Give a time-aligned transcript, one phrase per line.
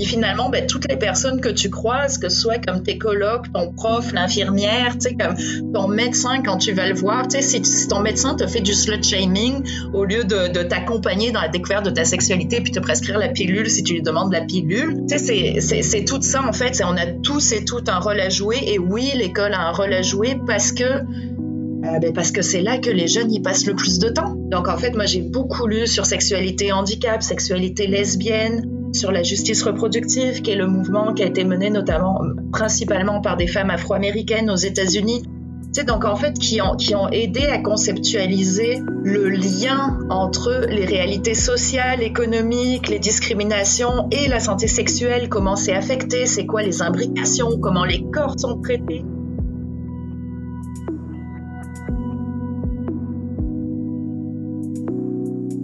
[0.00, 3.52] Et finalement, ben, toutes les personnes que tu croises, que ce soit comme tes colocs,
[3.52, 5.36] ton prof, l'infirmière, comme
[5.72, 9.02] ton médecin quand tu vas le voir, sais, si, ton médecin te fait du slut
[9.02, 9.62] shaming
[9.92, 13.68] au lieu de, t'accompagner dans la découverte de ta sexualité puis te prescrire la pilule
[13.70, 16.82] si tu lui demandes la pilule, c'est tout ça en fait.
[16.84, 19.92] On a tous et toutes un rôle à jouer et oui, l'école a un rôle
[19.92, 23.66] à jouer parce que euh, ben parce que c'est là que les jeunes y passent
[23.66, 24.34] le plus de temps.
[24.50, 29.62] Donc en fait, moi j'ai beaucoup lu sur sexualité handicap, sexualité lesbienne, sur la justice
[29.62, 32.20] reproductive, qui est le mouvement qui a été mené notamment,
[32.52, 35.24] principalement par des femmes afro-américaines aux États-Unis.
[35.72, 40.84] C'est donc en fait qui ont, qui ont aidé à conceptualiser le lien entre les
[40.84, 46.80] réalités sociales, économiques, les discriminations et la santé sexuelle, comment c'est affecté, c'est quoi les
[46.80, 49.04] imbrications, comment les corps sont traités.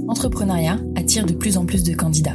[0.09, 2.35] L'entrepreneuriat attire de plus en plus de candidats.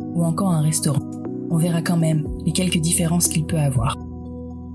[0.21, 1.01] ou encore un restaurant.
[1.49, 3.97] On verra quand même les quelques différences qu'il peut avoir.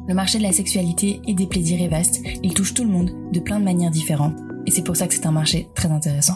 [0.08, 3.12] Le marché de la sexualité et des plaisirs est vaste, il touche tout le monde
[3.32, 4.36] de plein de manières différentes,
[4.66, 6.34] et c'est pour ça que c'est un marché très intéressant.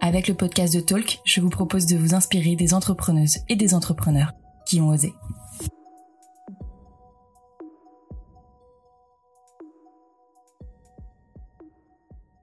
[0.00, 3.74] Avec le podcast de Talk, je vous propose de vous inspirer des entrepreneuses et des
[3.74, 4.32] entrepreneurs
[4.66, 5.12] qui ont osé.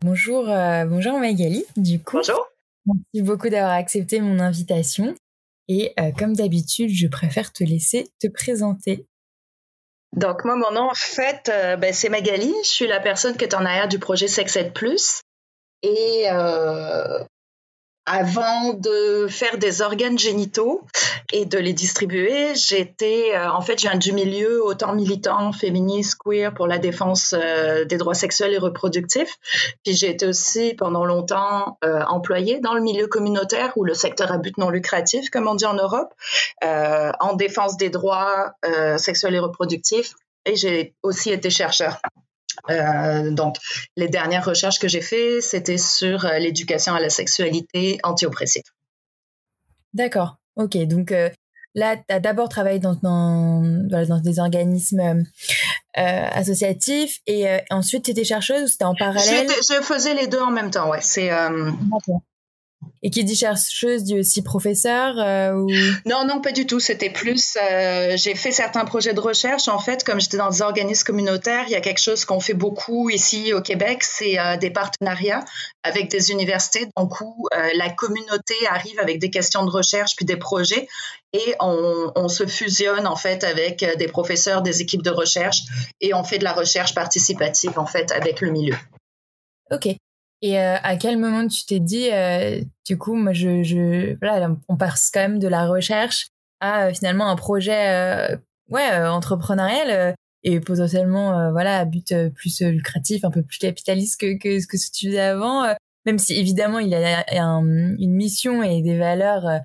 [0.02, 2.18] Bonjour, euh, bonjour Magali, du coup.
[2.18, 2.46] Bonjour.
[2.86, 5.16] Merci beaucoup d'avoir accepté mon invitation.
[5.68, 9.08] Et euh, comme d'habitude, je préfère te laisser te présenter.
[10.14, 12.54] Donc, moi, mon nom, en fait, euh, ben, c'est Magali.
[12.64, 15.22] Je suis la personne qui est en arrière du projet Sexed Plus.
[15.82, 17.24] Et euh,
[18.06, 20.82] avant de faire des organes génitaux
[21.32, 26.18] et de les distribuer, j'étais, euh, en fait, je viens du milieu autant militant, féministe,
[26.24, 29.38] queer pour la défense euh, des droits sexuels et reproductifs.
[29.84, 34.32] Puis j'ai été aussi pendant longtemps euh, employée dans le milieu communautaire ou le secteur
[34.32, 36.14] à but non lucratif, comme on dit en Europe,
[36.62, 38.54] en défense des droits
[38.98, 40.14] sexuels et reproductifs.
[40.46, 42.00] Et j'ai aussi été chercheur
[42.70, 43.58] euh, donc,
[43.96, 48.64] les dernières recherches que j'ai faites, c'était sur euh, l'éducation à la sexualité anti-oppressive.
[49.94, 50.38] D'accord.
[50.56, 50.78] Ok.
[50.86, 51.30] Donc euh,
[51.76, 55.24] là, tu as d'abord travaillé dans, dans, dans, des organismes
[55.96, 59.48] associatifs et ensuite tu étais chercheuse ou c'était en parallèle?
[59.48, 61.02] Je, faisais les deux en même temps, ouais.
[61.02, 61.30] C'est.
[63.02, 65.68] Et qui dit chercheuse dit aussi professeur euh, ou...
[66.06, 66.80] Non, non, pas du tout.
[66.80, 67.58] C'était plus.
[67.62, 69.68] Euh, j'ai fait certains projets de recherche.
[69.68, 72.54] En fait, comme j'étais dans des organismes communautaires, il y a quelque chose qu'on fait
[72.54, 75.44] beaucoup ici au Québec, c'est euh, des partenariats
[75.84, 76.88] avec des universités.
[76.98, 80.88] Donc, où la communauté arrive avec des questions de recherche puis des projets
[81.34, 85.62] et on, on, se fusionne en fait avec des professeurs, des équipes de recherche
[86.00, 88.76] et on fait de la recherche participative en fait avec le milieu.
[89.72, 89.96] Ok.
[90.44, 94.54] Et euh, à quel moment tu t'es dit, euh, du coup, moi, je, je, voilà,
[94.68, 96.28] on passe quand même de la recherche
[96.60, 98.38] à euh, finalement un projet,
[98.70, 104.60] ouais, entrepreneurial et potentiellement, voilà, à but plus lucratif, un peu plus capitaliste que, que
[104.60, 105.66] ce que tu faisais avant.
[106.06, 109.62] même si évidemment, il a une mission et des valeurs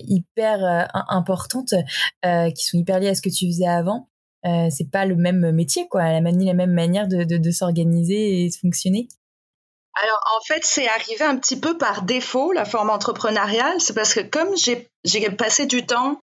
[0.00, 1.74] hyper importantes
[2.24, 4.08] qui sont hyper liées à ce que tu faisais avant.
[4.70, 8.48] c'est pas le même métier, quoi, ni la même manière de, de, de s'organiser et
[8.48, 9.08] de fonctionner.
[9.94, 13.80] Alors, en fait, c'est arrivé un petit peu par défaut, la forme entrepreneuriale.
[13.80, 16.20] C'est parce que comme j'ai passé du temps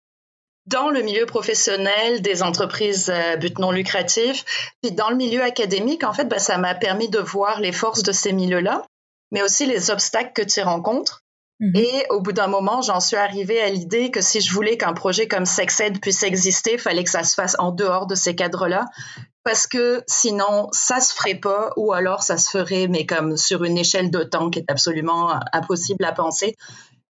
[0.66, 4.44] dans le milieu professionnel des entreprises à but non lucratif,
[4.82, 8.02] puis dans le milieu académique, en fait, ben, ça m'a permis de voir les forces
[8.02, 8.84] de ces milieux-là,
[9.30, 11.22] mais aussi les obstacles que tu rencontres.
[11.60, 11.72] Mhm.
[11.74, 14.92] Et au bout d'un moment, j'en suis arrivée à l'idée que si je voulais qu'un
[14.92, 18.34] projet comme SexEd puisse exister, il fallait que ça se fasse en dehors de ces
[18.34, 18.84] cadres-là
[19.44, 23.64] parce que sinon ça se ferait pas ou alors ça se ferait mais comme sur
[23.64, 26.54] une échelle de temps qui est absolument impossible à penser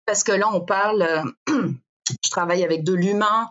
[0.06, 3.50] parce que là on parle je travaille avec de l'humain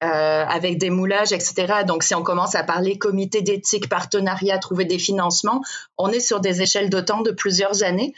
[0.00, 1.82] avec des moulages, etc.
[1.84, 5.60] Donc, si on commence à parler comité d'éthique, partenariat, trouver des financements,
[5.96, 8.14] on est sur des échelles de temps de plusieurs années.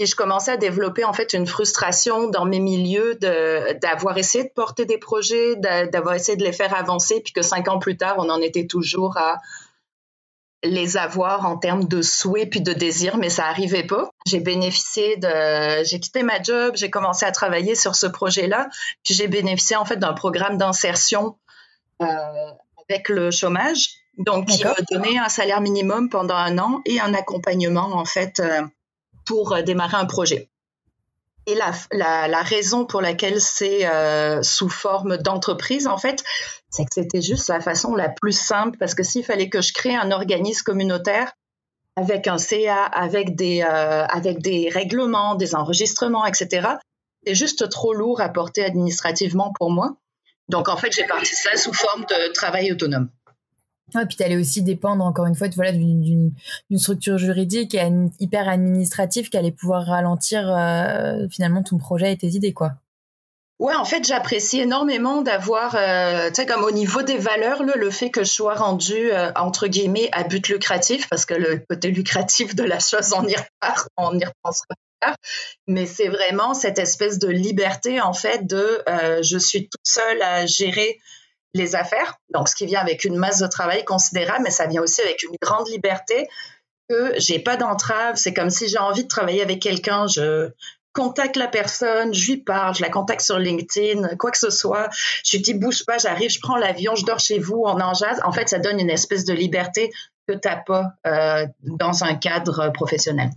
[0.00, 4.48] Et je commençais à développer en fait une frustration dans mes milieux d'avoir essayé de
[4.48, 8.14] porter des projets, d'avoir essayé de les faire avancer, puis que cinq ans plus tard,
[8.16, 9.36] on en était toujours à
[10.62, 14.10] les avoir en termes de souhaits puis de désirs, mais ça n'arrivait pas.
[14.26, 18.68] J'ai bénéficié de, j'ai quitté ma job, j'ai commencé à travailler sur ce projet-là,
[19.04, 21.36] puis j'ai bénéficié en fait d'un programme d'insertion
[22.00, 22.06] euh,
[22.88, 27.12] avec le chômage, donc qui m'a donné un salaire minimum pendant un an et un
[27.12, 28.62] accompagnement en fait euh,
[29.30, 30.48] pour euh, démarrer un projet.
[31.46, 36.24] Et la, raison pour laquelle c'est euh, sous forme d'entreprise, en fait,
[36.68, 39.72] c'est que c'était juste la façon la plus simple, parce que s'il fallait que je
[39.72, 41.32] crée un organisme communautaire
[41.94, 46.66] avec un CA, avec des, euh, avec des règlements, des enregistrements, etc.,
[47.24, 49.94] c'est juste trop lourd à porter administrativement pour moi.
[50.48, 53.10] Donc, en fait, j'ai parti ça sous forme de travail autonome.
[53.98, 56.32] Et puis, tu allais aussi dépendre, encore une fois, voilà, d'une
[56.76, 57.90] structure juridique et
[58.20, 62.74] hyper administrative qui allait pouvoir ralentir euh, finalement ton projet et tes idées, quoi.
[63.58, 67.90] Ouais, en fait, j'apprécie énormément d'avoir, euh, tu sais, comme au niveau des valeurs, le
[67.90, 71.90] fait que je sois rendu euh, entre guillemets à but lucratif, parce que le côté
[71.90, 74.74] lucratif de la chose, on y repart, on y repensera.
[75.66, 78.82] Mais c'est vraiment cette espèce de liberté, en fait, de
[79.22, 80.98] je suis toute seule à gérer
[81.54, 84.82] les affaires, donc ce qui vient avec une masse de travail considérable, mais ça vient
[84.82, 86.28] aussi avec une grande liberté
[86.88, 88.16] que j'ai pas d'entrave.
[88.16, 90.50] C'est comme si j'ai envie de travailler avec quelqu'un, je
[90.92, 94.88] contacte la personne, je lui parle, je la contacte sur LinkedIn, quoi que ce soit.
[95.24, 97.94] Je lui dis bouge pas, j'arrive, je prends l'avion, je dors chez vous, on en
[97.94, 98.20] jase.
[98.24, 99.92] En fait, ça donne une espèce de liberté
[100.26, 103.30] que tu n'as pas euh, dans un cadre professionnel.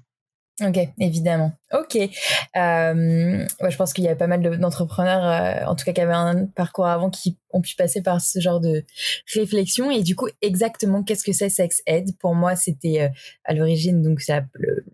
[0.62, 1.52] Ok, évidemment.
[1.74, 1.96] Ok.
[1.96, 2.08] Euh,
[2.56, 6.46] je pense qu'il y a pas mal d'entrepreneurs, euh, en tout cas qui avaient un
[6.46, 8.86] parcours avant, qui ont pu passer par ce genre de
[9.34, 9.90] réflexion.
[9.90, 12.16] Et du coup, exactement, qu'est-ce que c'est Sex Ed?
[12.20, 13.10] Pour moi, c'était euh,
[13.44, 14.44] à l'origine, donc c'est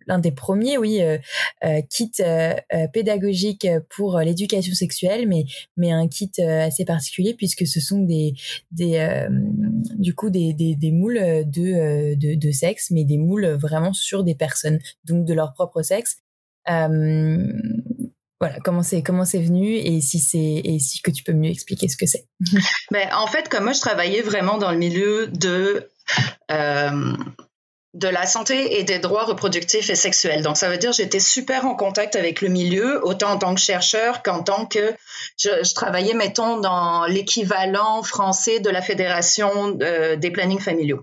[0.08, 1.02] l'un des premiers, oui,
[1.90, 2.12] kit
[2.94, 5.46] pédagogique pour l'éducation sexuelle, mais
[5.76, 8.34] mais un kit assez particulier puisque ce sont des
[8.72, 9.28] des
[9.98, 14.36] du coup des, des moules de, de de sexe, mais des moules vraiment sur des
[14.36, 16.18] personnes, donc de leur propre sexe.
[16.70, 17.38] Euh,
[18.40, 21.50] voilà comment c'est comment c'est venu et si c'est et si que tu peux mieux
[21.50, 22.26] expliquer ce que c'est.
[22.92, 25.90] ben, en fait, comme moi je travaillais vraiment dans le milieu de
[26.52, 27.14] euh,
[27.96, 30.44] de la santé et des droits reproductifs et sexuels.
[30.44, 33.62] Donc ça veut dire j'étais super en contact avec le milieu, autant en tant que
[33.62, 34.94] chercheur qu'en tant que
[35.38, 41.02] je, travaillais mettons dans l'équivalent français de la fédération euh, des plannings familiaux.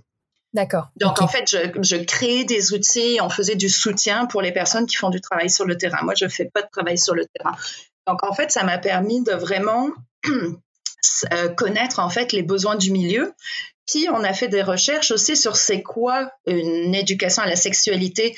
[0.56, 0.88] D'accord.
[0.97, 4.87] Donc, en fait, je, je, créais des outils, on faisait du soutien pour les personnes
[4.87, 5.99] qui font du travail sur le terrain.
[6.03, 7.55] Moi, je ne fais pas de travail sur le terrain.
[8.06, 9.91] Donc, en fait, ça m'a permis de vraiment
[11.35, 13.35] euh, connaître, en fait, les besoins du milieu.
[13.87, 18.35] Puis, on a fait des recherches aussi sur c'est quoi une éducation à la sexualité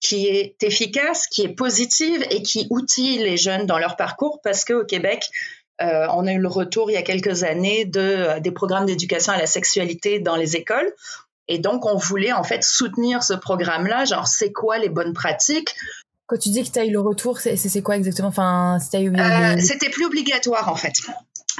[0.00, 4.64] qui est efficace, qui est positive et qui outille les jeunes dans leur parcours parce
[4.64, 5.30] qu'au Québec,
[5.80, 8.86] euh, on a eu le retour il y a quelques années de, euh, des programmes
[8.86, 10.92] d'éducation à la sexualité dans les écoles
[11.50, 15.74] et donc, on voulait en fait soutenir ce programme-là, genre c'est quoi les bonnes pratiques?
[16.26, 18.28] Quand tu dis que tu as eu le retour, c'est quoi exactement?
[18.28, 20.92] Enfin, euh, C'était plus obligatoire en fait.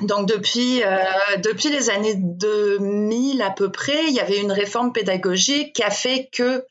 [0.03, 0.97] Donc depuis, euh,
[1.43, 5.91] depuis les années 2000 à peu près, il y avait une réforme pédagogique qui a
[5.91, 6.65] fait que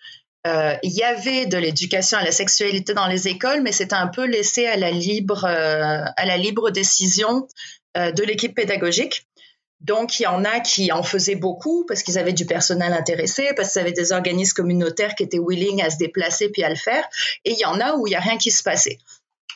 [0.48, 4.08] euh, il y avait de l'éducation à la sexualité dans les écoles, mais c'était un
[4.08, 7.50] peu laissé à la libre, à la libre décision
[7.96, 9.28] de l'équipe pédagogique.
[9.82, 13.50] Donc, il y en a qui en faisaient beaucoup parce qu'ils avaient du personnel intéressé,
[13.56, 16.76] parce qu'ils avaient des organismes communautaires qui étaient willing à se déplacer puis à le
[16.76, 17.04] faire.
[17.46, 18.98] Et il y en a où il n'y a rien qui se passait.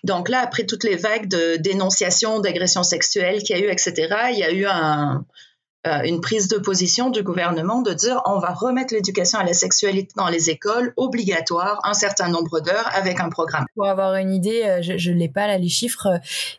[0.03, 3.94] Donc là, après toutes les vagues de dénonciation d'agressions sexuelles qu'il y a eu, etc.,
[4.32, 8.53] il y a eu euh, une prise de position du gouvernement de dire on va
[8.53, 13.30] remettre l'éducation à la sexualité dans les écoles obligatoire un certain nombre d'heures avec un
[13.30, 13.65] programme.
[13.75, 16.08] Pour avoir une idée, euh, je ne l'ai pas là les chiffres,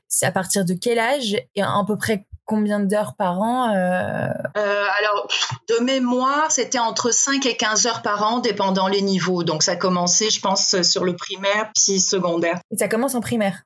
[0.09, 4.29] c'est à partir de quel âge et à peu près combien d'heures par an euh...
[4.57, 5.29] Euh, Alors,
[5.69, 9.45] de mémoire, c'était entre 5 et 15 heures par an, dépendant les niveaux.
[9.45, 12.61] Donc, ça commençait, je pense, sur le primaire, puis secondaire.
[12.71, 13.63] Et ça commence en primaire?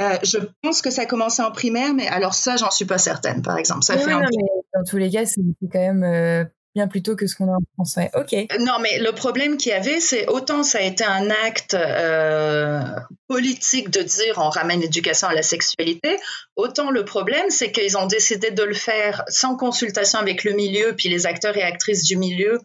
[0.00, 3.40] Euh, je pense que ça commençait en primaire, mais alors ça, j'en suis pas certaine,
[3.42, 3.82] par exemple.
[3.82, 5.40] Ça fait non, mais dans tous les cas, c'est
[5.72, 7.98] quand même bien plus tôt que ce qu'on a en France.
[8.14, 8.32] Ok.
[8.60, 12.82] Non, mais le problème qu'il y avait, c'est autant ça a été un acte euh,
[13.28, 16.18] politique de dire on ramène l'éducation à la sexualité,
[16.54, 20.94] autant le problème, c'est qu'ils ont décidé de le faire sans consultation avec le milieu,
[20.94, 22.60] puis les acteurs et actrices du milieu.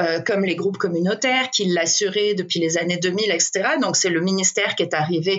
[0.00, 3.72] Euh, comme les groupes communautaires qui l'assuraient depuis les années 2000, etc.
[3.78, 5.38] Donc c'est le ministère qui est arrivé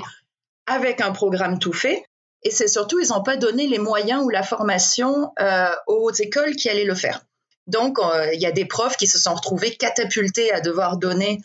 [0.68, 2.04] avec un programme tout fait.
[2.44, 6.56] Et c'est surtout, ils n'ont pas donné les moyens ou la formation euh, aux écoles
[6.56, 7.22] qui allaient le faire.
[7.68, 7.98] Donc,
[8.34, 11.42] il y a des profs qui se sont retrouvés catapultés à devoir donner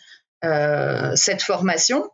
[1.15, 2.11] cette formation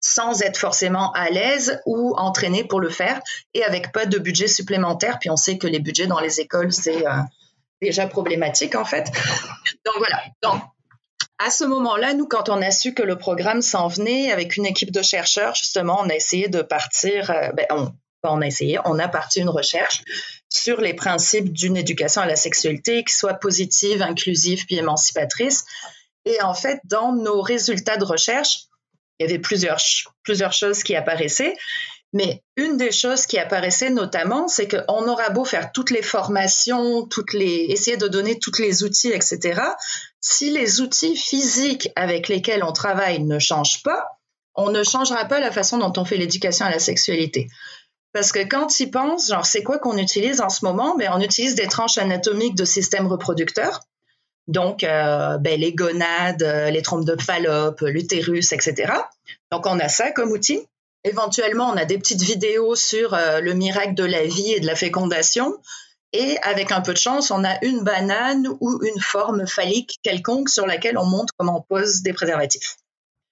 [0.00, 3.20] sans être forcément à l'aise ou entraînés pour le faire
[3.54, 5.18] et avec pas de budget supplémentaire.
[5.18, 7.04] Puis on sait que les budgets dans les écoles, c'est
[7.80, 9.10] déjà problématique en fait.
[9.84, 10.22] Donc voilà.
[10.42, 10.62] Donc
[11.38, 14.66] à ce moment-là, nous, quand on a su que le programme s'en venait avec une
[14.66, 18.78] équipe de chercheurs, justement, on a essayé de partir, euh, ben, on, on a essayé,
[18.84, 20.02] on a parti une recherche
[20.54, 25.64] sur les principes d'une éducation à la sexualité qui soit positive, inclusive puis émancipatrice.
[26.24, 28.66] Et en fait, dans nos résultats de recherche,
[29.18, 29.78] il y avait plusieurs,
[30.52, 31.56] choses qui apparaissaient.
[32.12, 37.06] Mais une des choses qui apparaissait notamment, c'est qu'on aura beau faire toutes les formations,
[37.06, 39.60] toutes les, essayer de donner tous les outils, etc.
[40.20, 44.06] Si les outils physiques avec lesquels on travaille ne changent pas,
[44.54, 47.48] on ne changera pas la façon dont on fait l'éducation à la sexualité.
[48.14, 50.96] Parce que quand ils pensent, genre, c'est quoi qu'on utilise en ce moment?
[50.96, 53.80] Ben, on utilise des tranches anatomiques de systèmes reproducteurs.
[54.46, 58.92] Donc, euh, ben, les gonades, les trompes de Fallope, l'utérus, etc.
[59.50, 60.60] Donc, on a ça comme outil.
[61.02, 64.66] Éventuellement, on a des petites vidéos sur euh, le miracle de la vie et de
[64.66, 65.58] la fécondation.
[66.12, 70.48] Et avec un peu de chance, on a une banane ou une forme phallique quelconque
[70.48, 72.76] sur laquelle on montre comment on pose des préservatifs.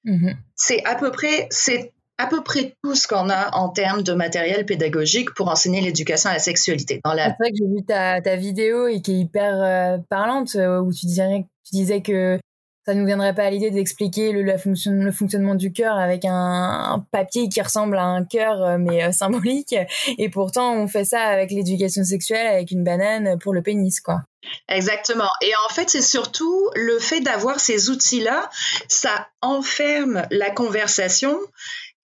[0.05, 0.35] Mm-hmm.
[0.57, 4.13] C'est à peu près, c'est à peu près tout ce qu'on a en termes de
[4.13, 7.01] matériel pédagogique pour enseigner l'éducation à la sexualité.
[7.05, 10.93] C'est vrai que j'ai vu ta, vidéo et qui est hyper euh, parlante, euh, où
[10.93, 12.39] tu disais, tu disais que
[12.85, 17.49] ça nous viendrait pas à l'idée d'expliquer le, le, fonctionnement du cœur avec un, papier
[17.49, 19.75] qui ressemble à un cœur euh, mais euh, symbolique
[20.19, 24.23] et pourtant on fait ça avec l'éducation sexuelle avec une banane pour le pénis quoi.
[24.69, 25.31] Exactement.
[25.41, 28.51] Et en fait, c'est surtout le fait d'avoir ces outils-là,
[28.89, 31.39] ça enferme la conversation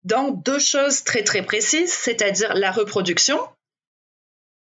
[0.03, 3.39] dans deux choses très très précises, c'est-à-dire la reproduction,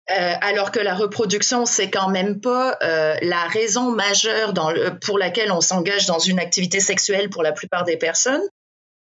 [0.09, 4.53] euh, alors que la reproduction, c'est quand même pas euh, la raison majeure
[5.01, 8.41] pour laquelle on s'engage dans une activité sexuelle pour la plupart des personnes.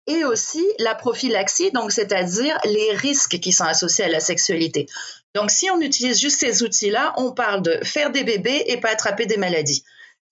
[0.07, 4.87] Et aussi la prophylaxie, donc c'est-à-dire les risques qui sont associés à la sexualité.
[5.35, 8.91] Donc si on utilise juste ces outils-là, on parle de faire des bébés et pas
[8.91, 9.83] attraper des maladies.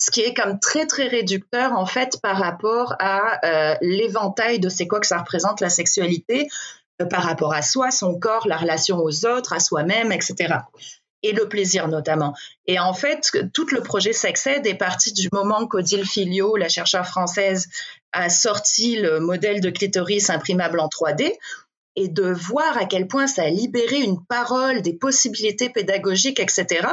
[0.03, 4.69] Ce qui est comme très très réducteur en fait par rapport à euh, l'éventail de
[4.69, 6.49] c'est quoi que ça représente la sexualité
[7.09, 10.57] par rapport à soi, son corps, la relation aux autres, à soi-même, etc.
[11.23, 12.35] Et le plaisir notamment.
[12.67, 17.07] Et en fait, tout le projet Sexed est parti du moment qu'Odile Filio, la chercheure
[17.07, 17.69] française,
[18.11, 21.33] a sorti le modèle de clitoris imprimable en 3D
[21.95, 26.89] et de voir à quel point ça a libéré une parole, des possibilités pédagogiques, etc.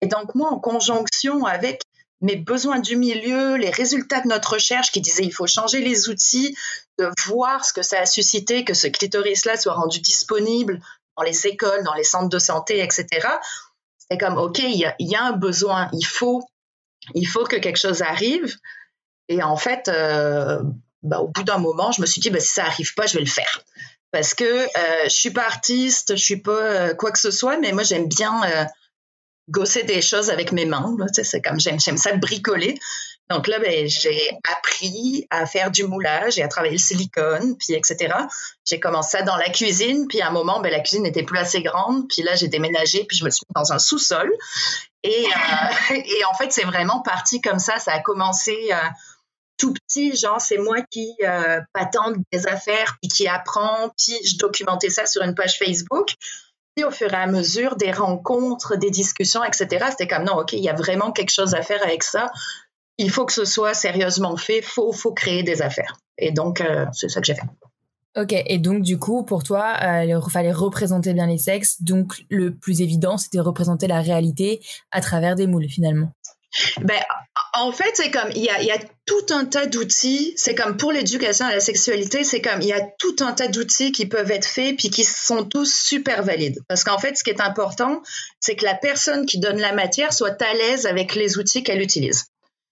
[0.00, 1.82] Et donc moi, en conjonction avec
[2.20, 6.08] mes besoins du milieu, les résultats de notre recherche qui disaient il faut changer les
[6.08, 6.56] outils,
[6.98, 10.80] de voir ce que ça a suscité, que ce clitoris-là soit rendu disponible
[11.16, 13.06] dans les écoles, dans les centres de santé, etc.
[13.96, 16.42] C'est comme, OK, il y, a, un besoin, il faut,
[17.14, 18.56] il faut que quelque chose arrive.
[19.28, 20.60] Et en fait, euh,
[21.02, 23.14] bah, au bout d'un moment, je me suis dit, bah, si ça arrive pas, je
[23.14, 23.62] vais le faire.
[24.10, 27.58] Parce que euh, je suis pas artiste, je suis pas euh, quoi que ce soit,
[27.58, 28.64] mais moi, j'aime bien euh,
[29.48, 30.96] gosser des choses avec mes mains.
[31.22, 32.78] C'est comme j'aime, j'aime ça bricoler.
[33.30, 37.74] Donc là, ben, j'ai appris à faire du moulage et à travailler le silicone, puis
[37.74, 38.14] etc.
[38.64, 41.38] J'ai commencé ça dans la cuisine, puis à un moment, ben, la cuisine n'était plus
[41.38, 44.30] assez grande, puis là, j'ai déménagé, puis je me suis mis dans un sous-sol.
[45.02, 47.78] Et, euh, et en fait, c'est vraiment parti comme ça.
[47.78, 48.76] Ça a commencé euh,
[49.58, 54.38] tout petit, genre c'est moi qui euh, patente des affaires, puis qui apprend, puis je
[54.38, 56.14] documentais ça sur une page Facebook
[56.84, 59.86] au fur et à mesure des rencontres, des discussions, etc.
[59.90, 62.30] C'était comme non, ok, il y a vraiment quelque chose à faire avec ça.
[62.98, 64.62] Il faut que ce soit sérieusement fait.
[64.62, 65.96] Faut, faut créer des affaires.
[66.16, 67.46] Et donc, euh, c'est ça que j'ai fait.
[68.16, 71.82] Ok, et donc du coup, pour toi, euh, il fallait représenter bien les sexes.
[71.82, 76.10] Donc, le plus évident, c'était représenter la réalité à travers des moules, finalement.
[76.80, 77.00] Ben,
[77.60, 80.34] en fait, c'est comme il y a, y a, tout un tas d'outils.
[80.36, 83.48] C'est comme pour l'éducation à la sexualité, c'est comme il y a tout un tas
[83.48, 86.60] d'outils qui peuvent être faits puis qui sont tous super valides.
[86.68, 88.02] Parce qu'en fait, ce qui est important,
[88.40, 91.80] c'est que la personne qui donne la matière soit à l'aise avec les outils qu'elle
[91.80, 92.26] utilise.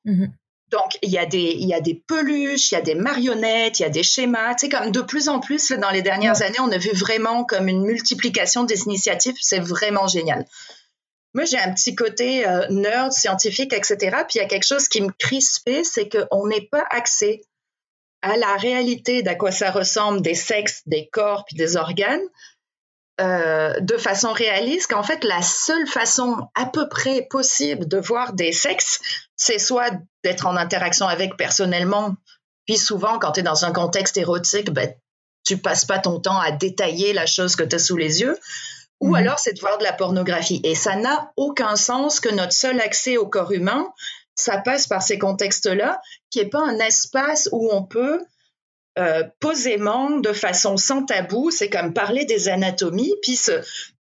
[0.05, 0.29] Mm-hmm.
[0.71, 3.79] Donc, il y, a des, il y a des peluches, il y a des marionnettes,
[3.79, 4.57] il y a des schémas.
[4.57, 7.45] Tu sais, comme de plus en plus, dans les dernières années, on a vu vraiment
[7.45, 9.37] comme une multiplication des initiatives.
[9.41, 10.45] C'est vraiment génial.
[11.37, 13.97] Moi, j'ai un petit côté euh, nerd, scientifique, etc.
[14.27, 17.43] Puis il y a quelque chose qui me crispait, c'est qu'on n'est pas accès
[18.23, 22.27] à la réalité d'à quoi ça ressemble des sexes, des corps, puis des organes
[23.21, 24.91] euh, de façon réaliste.
[24.91, 29.01] Qu'en fait, la seule façon à peu près possible de voir des sexes,
[29.37, 29.91] c'est soit
[30.25, 32.15] d'être en interaction avec personnellement,
[32.65, 34.91] puis souvent, quand tu es dans un contexte érotique, ben,
[35.45, 38.39] tu passes pas ton temps à détailler la chose que tu as sous les yeux.
[39.01, 39.15] Ou mhm.
[39.15, 40.61] alors, c'est de voir de la pornographie.
[40.65, 43.93] Et ça n'a aucun sens que notre seul accès au corps humain,
[44.35, 46.01] ça passe par ces contextes-là,
[46.31, 48.21] qui n'est pas un espace où on peut
[48.99, 53.53] euh, posément, de façon sans tabou, c'est comme parler des anatomies, puis se,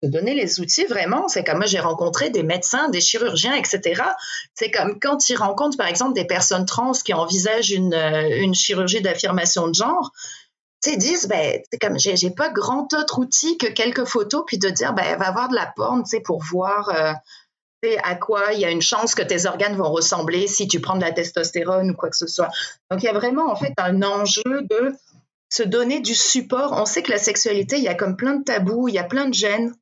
[0.03, 1.27] donner les outils vraiment.
[1.27, 4.03] C'est comme moi, j'ai rencontré des médecins, des chirurgiens, etc.
[4.53, 8.53] C'est comme quand ils rencontrent, par exemple, des personnes trans qui envisagent une, euh, une
[8.53, 10.11] chirurgie d'affirmation de genre,
[10.91, 14.69] ils disent, ben, c'est comme, j'ai pas grand autre outil que quelques photos, puis de
[14.69, 17.13] dire, ben, va avoir de la porn, tu sais, pour voir euh,
[18.03, 20.95] à quoi il y a une chance que tes organes vont ressembler si tu prends
[20.95, 22.49] de la testostérone ou quoi que ce soit.
[22.89, 24.93] Donc il y a vraiment en fait un enjeu de
[25.49, 26.73] se donner du support.
[26.73, 29.03] On sait que la sexualité, il y a comme plein de tabous, il y a
[29.03, 29.73] plein de gènes.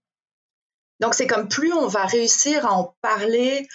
[0.99, 3.67] Donc c'est comme plus on va réussir à en parler,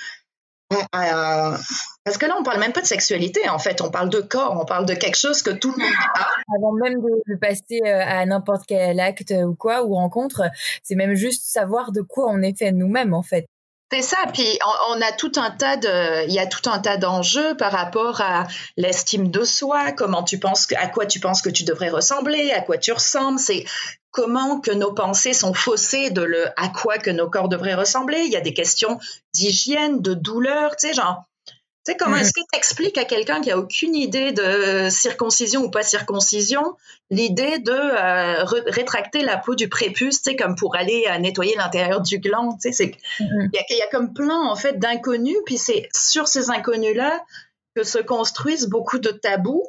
[0.70, 3.80] parce que là, on parle même pas de sexualité, en fait.
[3.80, 6.28] On parle de corps, on parle de quelque chose que tout le monde a.
[6.56, 10.42] Avant même de, passer euh, à n'importe quel acte ou quoi, ou rencontre,
[10.82, 13.46] c'est même juste savoir de quoi on est fait nous-mêmes, en fait.
[13.92, 14.58] C'est ça, puis
[14.90, 18.20] on, a tout un tas de, il y a tout un tas d'enjeux par rapport
[18.20, 22.50] à l'estime de soi, comment tu penses, à quoi tu penses que tu devrais ressembler,
[22.50, 23.64] à quoi tu ressembles, c'est
[24.16, 28.20] comment que nos pensées sont faussées de le à quoi que nos corps devraient ressembler.
[28.24, 28.98] Il y a des questions
[29.34, 31.24] d'hygiène, de douleur, tu sais, genre
[31.84, 35.64] tu sais, comment est-ce que tu expliques à quelqu'un qui a aucune idée de circoncision
[35.64, 36.74] ou pas circoncision
[37.10, 41.54] l'idée de euh, rétracter la peau du prépuce, tu sais, comme pour aller euh, nettoyer
[41.54, 42.86] l'intérieur du gland, tu sais, c'est
[43.22, 43.50] mm-hmm.
[43.70, 47.22] il y, a comme plein en fait d'inconnus, puis c'est sur ces inconnus-là
[47.76, 49.68] que se construisent beaucoup de tabous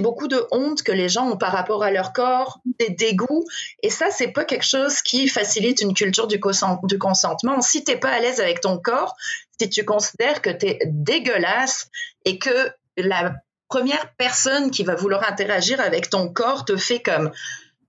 [0.00, 3.44] beaucoup de honte que les gens ont par rapport à leur corps, des dégoûts.
[3.82, 7.60] Et ça, c'est pas quelque chose qui facilite une culture du, consentement.
[7.60, 9.16] Si t'es pas à l'aise avec ton corps,
[9.60, 11.88] si tu considères que tu es dégueulasse
[12.24, 13.34] et que la
[13.68, 17.30] première personne qui va vouloir interagir avec ton corps te fait comme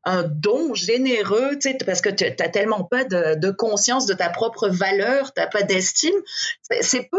[0.05, 5.33] un don généreux, parce que tu n'as tellement pas de, conscience de ta propre valeur,
[5.33, 6.15] tu n'as pas d'estime.
[6.81, 7.17] C'est pas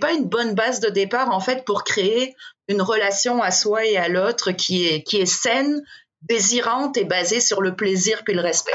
[0.00, 2.34] pas une bonne base de départ en fait pour créer
[2.68, 5.82] une relation à soi et à l'autre qui est qui est saine,
[6.22, 8.72] désirante et basée sur le plaisir puis le respect.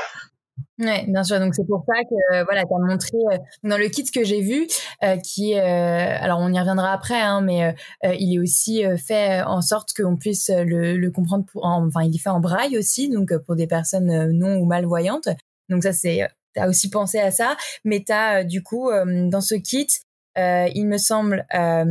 [0.82, 1.39] Oui, bien sûr.
[1.39, 4.23] Donc c'est pour ça que euh, voilà, tu as montré euh, dans le kit que
[4.23, 4.67] j'ai vu,
[5.04, 9.62] euh, qui est, alors on y reviendra après, hein, mais il est aussi fait en
[9.62, 11.45] sorte qu'on puisse le, le comprendre.
[11.45, 15.30] Pour, enfin, il est fait en braille aussi, donc pour des personnes non ou malvoyantes.
[15.69, 19.41] Donc ça c'est, tu as aussi pensé à ça, mais tu as du coup dans
[19.41, 19.88] ce kit
[20.38, 21.86] euh, il me semble euh,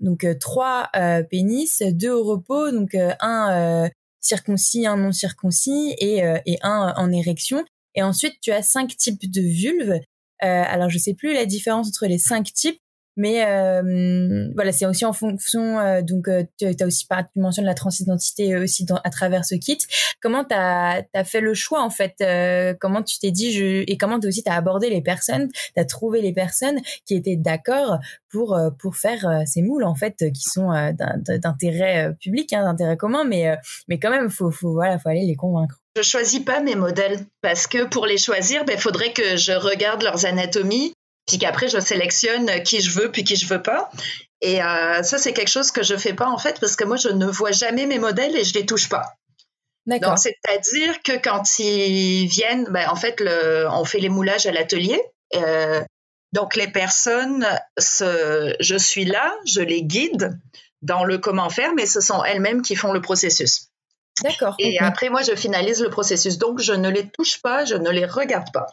[0.00, 0.90] donc euh, trois
[1.30, 3.90] pénis, deux au repos, donc un
[4.20, 7.64] circoncis, un non circoncis et, et un en érection.
[7.94, 10.00] Et ensuite, tu as cinq types de vulves.
[10.40, 12.80] alors, je sais plus la différence entre les cinq types,
[13.16, 15.78] mais euh, voilà, c'est aussi en fonction.
[15.78, 19.44] Euh, donc, euh, tu as aussi pas, tu mentionnes la transidentité aussi dans, à travers
[19.44, 19.78] ce kit.
[20.20, 22.14] Comment tu as, fait le choix en fait
[22.80, 25.84] Comment tu t'es dit je, et comment aussi tu as abordé les personnes Tu as
[25.84, 27.98] trouvé les personnes qui étaient d'accord
[28.30, 30.70] pour pour faire ces moules en fait qui sont
[31.42, 33.56] d'intérêt public, hein, d'intérêt commun, mais
[33.88, 35.80] mais quand même faut faut voilà faut aller les convaincre.
[35.96, 39.52] Je choisis pas mes modèles parce que pour les choisir, il ben, faudrait que je
[39.52, 40.92] regarde leurs anatomies,
[41.26, 43.90] puis qu'après je sélectionne qui je veux puis qui je veux pas.
[44.40, 46.96] Et euh, ça c'est quelque chose que je fais pas en fait parce que moi
[46.96, 49.04] je ne vois jamais mes modèles et je les touche pas.
[49.86, 50.18] D'accord.
[50.18, 55.00] c'est-à-dire que quand ils viennent, ben, en fait le, on fait les moulages à l'atelier.
[55.34, 55.82] Euh,
[56.32, 57.46] donc les personnes,
[57.78, 60.38] je suis là, je les guide
[60.82, 63.68] dans le comment faire, mais ce sont elles-mêmes qui font le processus.
[64.22, 64.54] D'accord.
[64.58, 66.38] Et après, moi, je finalise le processus.
[66.38, 68.66] Donc, je ne les touche pas, je ne les regarde pas.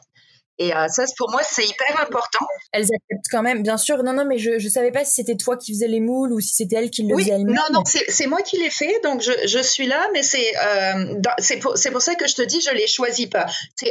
[0.62, 2.46] Et euh, ça, pour moi, c'est hyper important.
[2.72, 4.04] Elles acceptent quand même, bien sûr.
[4.04, 6.40] Non, non, mais je ne savais pas si c'était toi qui faisais les moules ou
[6.40, 7.56] si c'était elle qui le oui, faisait elle-même.
[7.56, 11.20] Non, non, c'est moi qui l'ai fait, donc je, je, suis là, mais c'est euh,
[11.62, 13.48] pour, pour, ça que je te dis, je ne les choisis pas.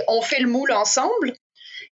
[0.06, 1.34] On fait le moule ensemble.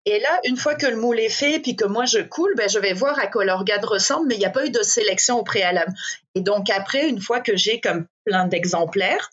[0.05, 2.67] Et là, une fois que le moule est fait, puis que moi je coule, ben,
[2.67, 5.39] je vais voir à quoi l'organe ressemble, mais il n'y a pas eu de sélection
[5.39, 5.93] au préalable.
[6.35, 9.29] Et donc après, une fois que j'ai comme plein d'exemplaires,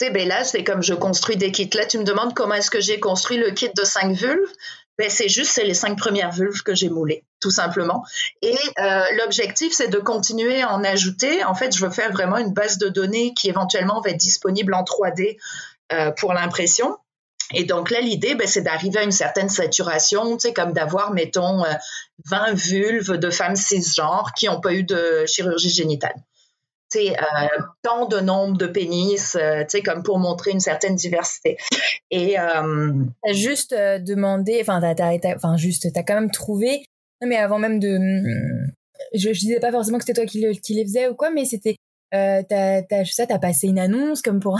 [0.00, 1.70] ben là, c'est comme je construis des kits.
[1.74, 4.52] Là, tu me demandes comment est-ce que j'ai construit le kit de cinq vulves.
[4.98, 8.02] Ben, c'est juste, c'est les cinq premières vulves que j'ai moulées, tout simplement.
[8.40, 11.44] Et euh, l'objectif, c'est de continuer à en ajouter.
[11.44, 14.72] En fait, je veux faire vraiment une base de données qui éventuellement va être disponible
[14.72, 15.36] en 3D
[15.92, 16.96] euh, pour l'impression.
[17.52, 21.62] Et donc là, l'idée, ben, c'est d'arriver à une certaine saturation, tu comme d'avoir, mettons,
[22.24, 26.16] 20 euh, vulves de femmes cisgenres qui n'ont pas eu de chirurgie génitale
[26.94, 27.48] euh,
[27.82, 31.56] tant de nombre de pénis, euh, comme pour montrer une certaine diversité.
[32.10, 32.92] Et euh,
[33.24, 34.80] as juste euh, demandé, enfin,
[35.56, 36.84] juste, t'as quand même trouvé.
[37.20, 37.98] Non, mais avant même de,
[39.14, 41.44] je, je disais pas forcément que c'était toi qui, qui les faisais ou quoi, mais
[41.44, 41.76] c'était
[42.14, 44.58] euh, t'as, t'as, je sais, t'as passé une annonce comme pour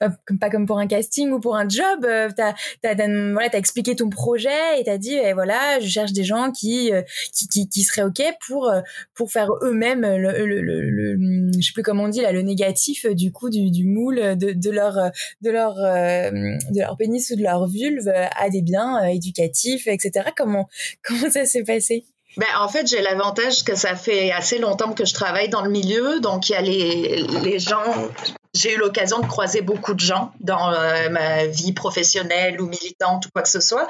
[0.00, 2.04] un, pas, comme pour un casting ou pour un job.
[2.04, 6.12] Euh, t'as, t'as, voilà, t'as expliqué ton projet et t'as dit, eh, voilà, je cherche
[6.12, 8.72] des gens qui, euh, qui, qui, seraient ok pour,
[9.14, 13.06] pour faire eux-mêmes le, le, le, je sais plus comment on dit là, le négatif
[13.06, 14.94] du coup du, du moule de, de leur,
[15.40, 20.30] de leur, de leur pénis ou de leur vulve à des biens éducatifs, etc.
[20.36, 20.68] Comment,
[21.02, 22.04] comment ça s'est passé?
[22.38, 25.70] Ben, en fait, j'ai l'avantage que ça fait assez longtemps que je travaille dans le
[25.70, 26.20] milieu.
[26.20, 27.82] Donc, il y a les, gens.
[28.54, 33.26] J'ai eu l'occasion de croiser beaucoup de gens dans euh, ma vie professionnelle ou militante
[33.26, 33.88] ou quoi que ce soit.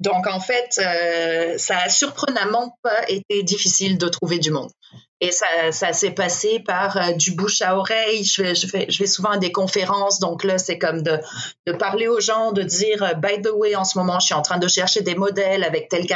[0.00, 4.72] Donc, en fait, euh, ça a surprenamment pas été difficile de trouver du monde.
[5.20, 8.24] Et ça, ça s'est passé par euh, du bouche à oreille.
[8.24, 10.18] Je vais, souvent à des conférences.
[10.18, 11.20] Donc là, c'est comme de,
[11.68, 14.42] de parler aux gens, de dire, by the way, en ce moment, je suis en
[14.42, 16.08] train de chercher des modèles avec telles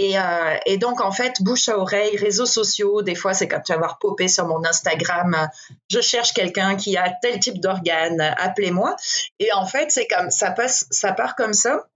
[0.00, 0.16] caractéristiques.
[0.16, 3.72] Euh, et, donc, en fait, bouche à oreille, réseaux sociaux, des fois, c'est comme tu
[3.72, 5.48] vas voir popé sur mon Instagram,
[5.90, 8.96] je cherche quelqu'un qui a tel type d'organe, appelez-moi.
[9.38, 11.86] Et en fait, c'est comme ça passe, ça part comme ça.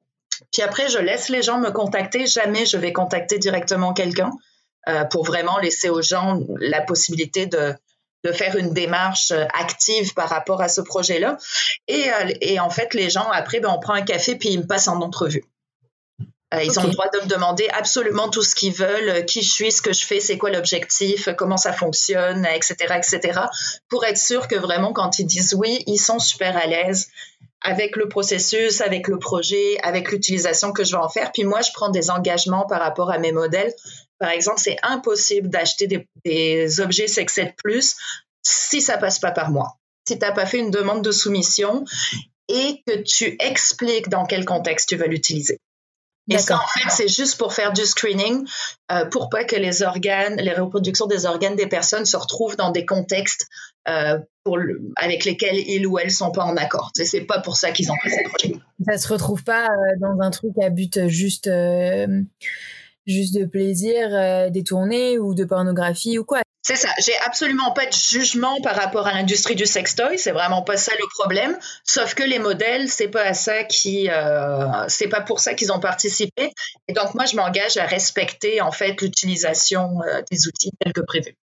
[0.53, 2.27] Puis après, je laisse les gens me contacter.
[2.27, 4.33] Jamais je vais contacter directement quelqu'un
[4.89, 7.75] euh, pour vraiment laisser aux gens la possibilité de,
[8.25, 11.37] de faire une démarche active par rapport à ce projet-là.
[11.87, 14.61] Et, euh, et en fait, les gens, après, ben, on prend un café puis ils
[14.61, 15.45] me passent en entrevue.
[16.55, 19.43] Euh, ils ont le droit de me demander absolument tout ce qu'ils veulent, euh, qui
[19.43, 23.41] je suis, ce que je fais, c'est quoi l'objectif, comment ça fonctionne, etc., etc.,
[23.89, 27.09] pour être sûr que vraiment, quand ils disent oui, ils sont super à l'aise
[27.65, 31.33] avec le processus, avec le projet, avec l'utilisation que je vais en faire.
[31.33, 33.73] Puis moi, je prends des engagements par rapport à mes modèles.
[34.19, 37.97] Par exemple, c'est impossible d'acheter des, des objets Sexed Plus
[38.43, 39.79] si ça passe pas par moi.
[40.07, 41.85] Si tu n'as pas fait une demande de soumission
[42.49, 45.59] et que tu expliques dans quel contexte tu vas l'utiliser.
[46.31, 48.47] Et ça, en fait, c'est juste pour faire du screening,
[48.91, 52.71] euh, pour pas que les organes, les reproductions des organes des personnes se retrouvent dans
[52.71, 53.47] des contextes
[53.87, 54.59] euh, pour
[54.97, 56.91] avec lesquels ils ou elles sont pas en accord.
[56.95, 58.61] C'est pas pour ça qu'ils ont fait ce projet.
[58.87, 62.23] Ça se retrouve pas euh, dans un truc à but juste euh,
[63.07, 66.44] juste de plaisir détourné ou de pornographie ou quoi.
[66.67, 66.89] C'est ça.
[66.99, 70.19] J'ai absolument pas de jugement par rapport à l'industrie du sextoy.
[70.19, 71.59] C'est vraiment pas ça le problème.
[71.85, 75.73] Sauf que les modèles, c'est pas à ça qui, euh, c'est pas pour ça qu'ils
[75.73, 76.53] ont participé.
[76.89, 81.03] Et donc moi, je m'engage à respecter en fait l'utilisation euh, des outils tels que
[81.03, 81.37] prévu.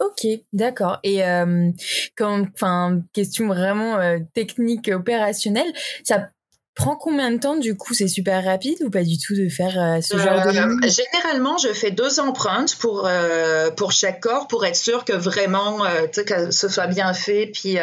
[0.00, 0.98] Ok, d'accord.
[1.02, 1.70] Et euh,
[2.16, 6.30] comme, enfin, question vraiment euh, technique opérationnelle, ça
[6.74, 9.78] prend combien de temps du coup C'est super rapide ou pas du tout de faire
[9.80, 14.48] euh, ce genre de euh, Généralement, je fais deux empreintes pour euh, pour chaque corps
[14.48, 17.78] pour être sûr que vraiment que ce soit bien fait puis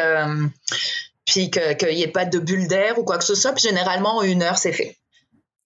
[1.24, 3.52] puis qu'il n'y ait pas de bulle d'air ou quoi que ce soit.
[3.52, 4.96] Puis généralement, en une heure, c'est fait.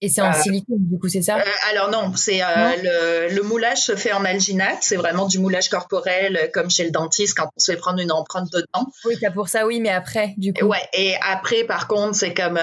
[0.01, 1.37] Et c'est en euh, silicone, du coup, c'est ça?
[1.37, 4.77] euh, Alors non, c'est euh, le, moulage se fait en alginate.
[4.81, 8.11] C'est vraiment du moulage corporel, comme chez le dentiste quand on se fait prendre une
[8.11, 8.87] empreinte dedans.
[9.05, 10.65] Oui, c'est pour ça, oui, mais après, du coup.
[10.65, 12.59] Ouais, et après, par contre, c'est comme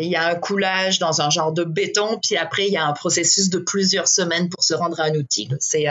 [0.00, 2.84] il y a un coulage dans un genre de béton, puis après, il y a
[2.84, 5.50] un processus de plusieurs semaines pour se rendre à un outil.
[5.58, 5.86] C'est,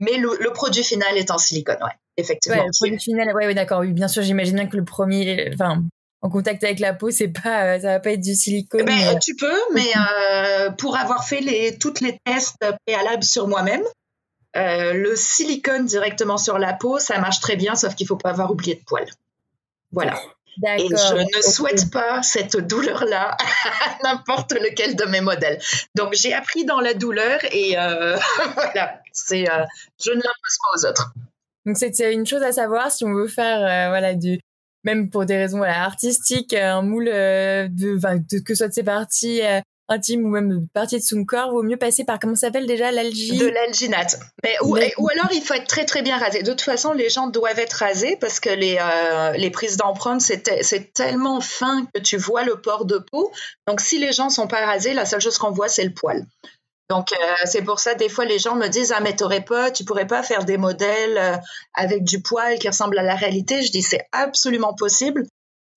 [0.00, 2.58] mais le, produit final est en silicone, ouais, effectivement.
[2.58, 3.80] Ouais, le produit final, ouais, ouais d'accord.
[3.80, 5.84] Oui, bien sûr, j'imagine bien que le premier, enfin,
[6.22, 8.84] en contact avec la peau, c'est pas, euh, ça va pas être du silicone.
[8.84, 9.18] Ben, mais...
[9.18, 9.90] Tu peux, mais
[10.32, 13.82] euh, pour avoir fait les, toutes les tests préalables sur moi-même,
[14.56, 18.30] euh, le silicone directement sur la peau, ça marche très bien, sauf qu'il faut pas
[18.30, 19.10] avoir oublié de poils.
[19.90, 20.18] Voilà.
[20.78, 23.36] Et je ne souhaite pas cette douleur-là
[23.84, 25.58] à n'importe lequel de mes modèles.
[25.94, 27.72] Donc j'ai appris dans la douleur et
[28.54, 29.46] voilà, c'est,
[30.04, 31.14] je ne l'impose pas aux autres.
[31.64, 34.40] Donc c'est une chose à savoir si on veut faire voilà du
[34.84, 38.68] même pour des raisons voilà, artistiques, euh, un moule euh, de, de, que ce soit
[38.68, 42.18] de ses parties euh, intimes ou même parties de son corps, vaut mieux passer par
[42.18, 43.36] comment s'appelle déjà l'algie?
[43.36, 44.18] De l'alginate.
[44.42, 46.42] Mais ou, ou, alors il faut être très très bien rasé.
[46.42, 48.78] De toute façon, les gens doivent être rasés parce que les
[49.36, 53.32] les prises d'empreintes c'est c'est tellement fin que tu vois le port de peau.
[53.66, 56.24] Donc si les gens sont pas rasés, la seule chose qu'on voit c'est le poil.
[56.92, 59.70] Donc euh, c'est pour ça des fois les gens me disent ah mais t'aurais pas,
[59.70, 61.36] tu pourrais pas faire des modèles euh,
[61.72, 63.62] avec du poil qui ressemble à la réalité.
[63.62, 65.24] Je dis c'est absolument possible,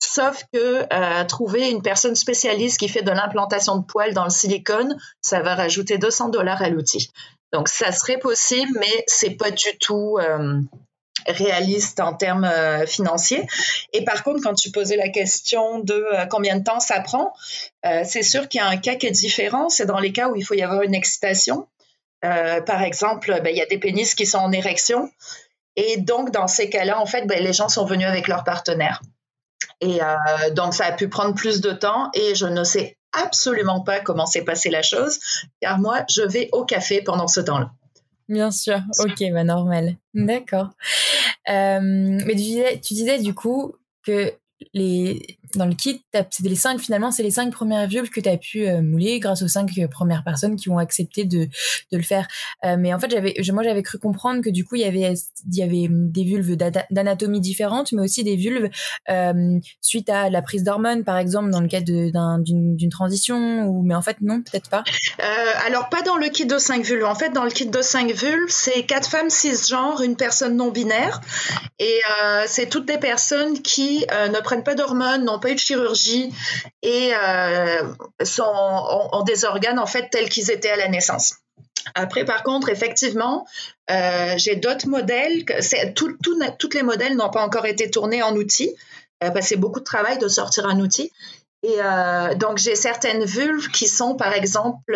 [0.04, 4.30] sauf que euh, trouver une personne spécialiste qui fait de l'implantation de poils dans le
[4.30, 7.10] silicone, ça va rajouter 200 dollars à l'outil.
[7.54, 10.18] Donc ça serait possible, mais c'est pas du tout
[11.28, 13.46] réaliste en termes euh, financiers.
[13.94, 17.34] Et par contre, quand tu posais la question de euh, combien de temps ça prend,
[17.86, 19.70] euh, c'est sûr qu'il y a un cas qui est différent.
[19.70, 21.68] C'est dans les cas où il faut y avoir une excitation.
[22.22, 25.12] par exemple, ben, il y a des pénis qui sont en érection.
[25.76, 29.02] Et donc, dans ces cas-là, en fait, ben, les gens sont venus avec leur partenaire.
[29.82, 30.00] Et
[30.54, 34.26] donc, ça a pu prendre plus de temps et je ne sais absolument pas comment
[34.26, 35.20] s'est passée la chose,
[35.62, 37.70] car moi, je vais au café pendant ce temps-là.
[38.28, 39.98] Bien sûr, ok, bah normal.
[40.14, 40.70] D'accord.
[41.48, 44.34] mais tu disais, tu disais du coup que
[44.74, 48.30] les dans le kit, c'est les cinq finalement, c'est les cinq premières vulves que tu
[48.30, 51.46] as pu euh, mouler grâce aux cinq euh, premières personnes qui ont accepté de,
[51.92, 52.28] de le faire.
[52.64, 55.14] Euh, mais en fait, j'avais moi j'avais cru comprendre que du coup, il y avait
[55.52, 56.56] y avait des vulves
[56.92, 58.70] d'anatomie différentes, mais aussi des vulves
[59.82, 61.86] suite à la prise d'hormones par exemple dans le cadre
[62.42, 64.84] d'une transition ou mais en fait non, peut-être pas.
[65.66, 67.06] alors pas dans le kit de cinq vulves.
[67.06, 70.72] En fait, dans le kit de cinq vulves, c'est quatre femmes cisgenres, une personne non
[70.72, 71.22] binaire
[71.80, 72.00] et
[72.48, 76.34] c'est toutes des personnes qui ne prennent pas d'hormones, pas eu de chirurgie
[76.82, 78.44] et euh, sont,
[79.12, 81.36] ont, des organes en fait tels qu'ils étaient à la naissance.
[81.94, 83.46] Après, par contre, effectivement,
[83.92, 85.46] euh, j'ai d'autres modèles.
[85.96, 88.76] Tout, tout, tous les modèles n'ont pas encore été tournés en outil,
[89.24, 91.12] euh, parce que c'est beaucoup de travail de sortir un outil.
[91.62, 91.80] Et
[92.36, 94.96] donc, j'ai certaines vulves qui sont, par exemple,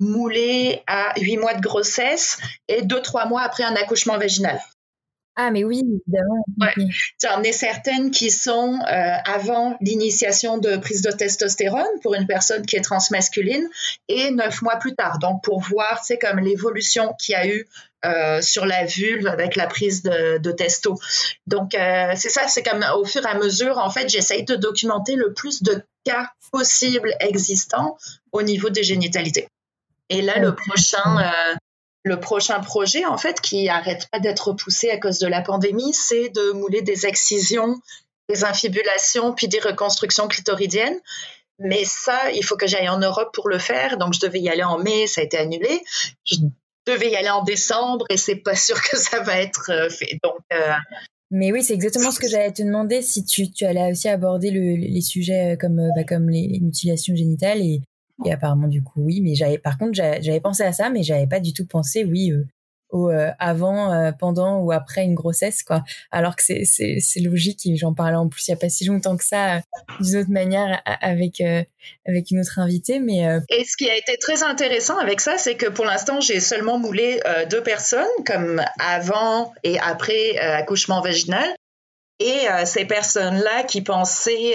[0.00, 4.60] moulées à 8 mois de grossesse et 2-3 mois après un accouchement vaginal.
[5.36, 6.44] Ah, mais oui, évidemment.
[6.60, 6.86] Ouais.
[7.20, 12.64] J'en ai certaines qui sont euh, avant l'initiation de prise de testostérone pour une personne
[12.64, 13.68] qui est transmasculine
[14.08, 15.18] et neuf mois plus tard.
[15.18, 17.66] Donc, pour voir, c'est comme l'évolution qu'il y a eu
[18.04, 20.98] euh, sur la vulve avec la prise de, de testo.
[21.46, 24.54] Donc, euh, c'est ça, c'est comme au fur et à mesure, en fait, j'essaye de
[24.54, 27.96] documenter le plus de cas possibles existants
[28.30, 29.48] au niveau des génitalités.
[30.10, 31.54] Et là, le prochain, euh,
[32.04, 35.94] le prochain projet, en fait, qui arrête pas d'être repoussé à cause de la pandémie,
[35.94, 37.80] c'est de mouler des excisions,
[38.28, 41.00] des infibulations, puis des reconstructions clitoridiennes.
[41.58, 43.96] Mais ça, il faut que j'aille en Europe pour le faire.
[43.96, 45.82] Donc, je devais y aller en mai, ça a été annulé.
[46.24, 46.36] Je
[46.86, 50.18] devais y aller en décembre et c'est pas sûr que ça va être euh, fait.
[50.22, 50.74] Donc, euh,
[51.30, 54.50] mais oui, c'est exactement ce que j'allais te demander si tu, tu allais aussi aborder
[54.50, 57.80] les sujets comme, bah, comme les mutilations génitales et,
[58.24, 59.20] et apparemment, du coup, oui.
[59.20, 62.30] Mais j'avais, par contre, j'avais pensé à ça, mais j'avais pas du tout pensé, oui,
[62.30, 62.44] euh,
[62.90, 65.82] au euh, avant, euh, pendant ou après une grossesse, quoi.
[66.12, 67.68] Alors que c'est, c'est, logique.
[67.74, 69.62] J'en parlais en plus il y a pas si longtemps que ça,
[70.00, 71.42] d'une autre manière, avec
[72.06, 73.00] avec une autre invitée.
[73.00, 76.38] Mais et ce qui a été très intéressant avec ça, c'est que pour l'instant, j'ai
[76.38, 81.48] seulement moulé deux personnes, comme avant et après accouchement vaginal.
[82.20, 84.54] Et ces personnes-là qui pensaient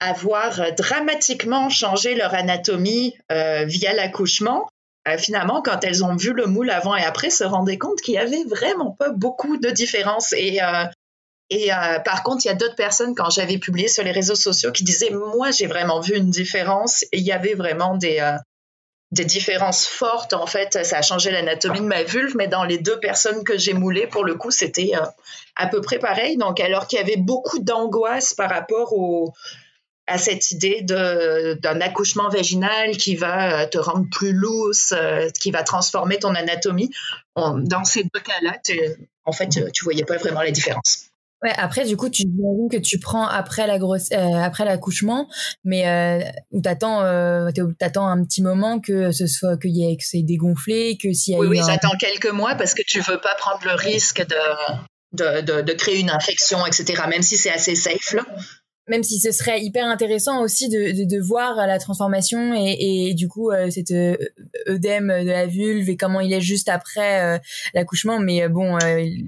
[0.00, 4.68] avoir dramatiquement changé leur anatomie euh, via l'accouchement,
[5.08, 8.14] euh, finalement, quand elles ont vu le moule avant et après, se rendaient compte qu'il
[8.14, 10.32] y avait vraiment pas beaucoup de différence.
[10.32, 14.34] Et, euh, par contre, il y a d'autres personnes, quand j'avais publié sur les réseaux
[14.34, 17.04] sociaux, qui disaient, moi, j'ai vraiment vu une différence.
[17.12, 18.36] Il y avait vraiment des,
[19.10, 20.32] des différences fortes.
[20.32, 23.58] En fait, ça a changé l'anatomie de ma vulve, mais dans les deux personnes que
[23.58, 24.92] j'ai moulées, pour le coup, c'était
[25.56, 26.36] à peu près pareil.
[26.36, 29.34] Donc, alors qu'il y avait beaucoup d'angoisse par rapport au
[30.10, 35.50] à cette idée d'un accouchement vaginal qui va euh, te rendre plus loose, euh, qui
[35.50, 36.90] va transformer ton anatomie.
[37.36, 38.58] dans ces deux cas-là,
[39.24, 41.10] en fait, tu voyais pas vraiment la différence.
[41.42, 42.24] Ouais, après, du coup, tu
[42.70, 45.26] que tu prends après la grosse, euh, après l'accouchement,
[45.64, 46.20] mais euh,
[46.62, 50.98] t'attends, euh, t'attends un petit moment que ce soit qu'il y ait que c'est dégonflé,
[51.02, 53.64] que s'il y a oui, oui, j'attends quelques mois parce que tu veux pas prendre
[53.64, 54.36] le risque de,
[55.12, 57.04] de, de, de créer une infection, etc.
[57.08, 58.26] Même si c'est assez safe là
[58.90, 63.28] même si ce serait hyper intéressant aussi de, de, voir la transformation et, et du
[63.28, 64.16] coup euh, cet euh,
[64.68, 67.38] œdème de la vulve et comment il est juste après euh,
[67.72, 68.18] l'accouchement.
[68.18, 68.76] Mais bon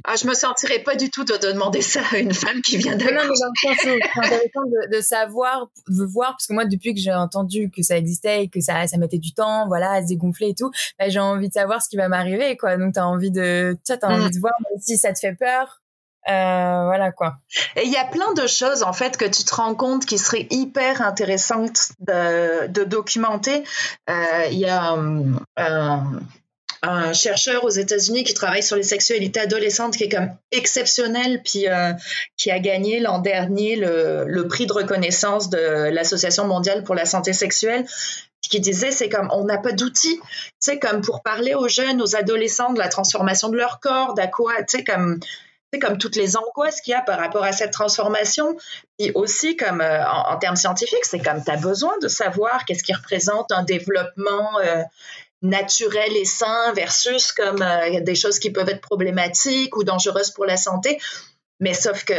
[0.05, 2.96] ah je me sentirais pas du tout de, demander ça à une femme qui vient
[2.96, 3.27] d'accoucher non
[3.64, 7.70] mais c'est intéressant de, de, savoir de voir parce que moi depuis que j'ai entendu
[7.70, 10.55] que ça existait et que ça ça mettait du temps voilà à se dégonfler et
[10.55, 12.77] tout bah, j'ai envie de savoir ce qui va m'arriver quoi.
[12.77, 14.31] Donc t'as envie de tu as envie mm.
[14.31, 15.82] de voir si ça te fait peur
[16.29, 17.39] euh, voilà quoi.
[17.77, 20.19] Et il y a plein de choses en fait que tu te rends compte qui
[20.19, 23.65] seraient hyper intéressantes de, documenter.
[24.09, 25.97] Euh, il y a euh,
[26.83, 31.67] un chercheur aux États-Unis qui travaille sur les sexualités adolescentes qui est comme exceptionnel, puis
[32.37, 37.05] qui a gagné l'an dernier le, le, prix de reconnaissance de l'Association mondiale pour la
[37.05, 37.85] santé sexuelle
[38.53, 42.03] qui disait c'est comme on n'a pas d'outils, tu sais comme pour parler aux jeunes,
[42.03, 45.19] aux adolescents de la transformation de leur corps, d'à quoi, tu sais comme
[45.79, 48.57] comme toutes les angoisses qu'il y a par rapport à cette transformation.
[48.99, 52.83] Et aussi, comme euh, en, termes scientifiques, c'est comme tu as besoin de savoir qu'est-ce
[52.83, 54.83] qui représente un développement euh,
[55.41, 60.45] naturel et sain versus comme euh, des choses qui peuvent être problématiques ou dangereuses pour
[60.45, 60.99] la santé.
[61.61, 62.15] Mais sauf que,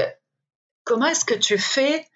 [0.83, 2.07] comment est-ce que tu fais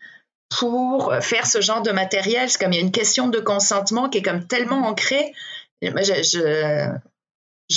[0.59, 2.49] pour faire ce genre de matériel?
[2.49, 5.33] C'est comme il y a une question de consentement qui est comme tellement ancrée.
[5.81, 6.97] Moi, je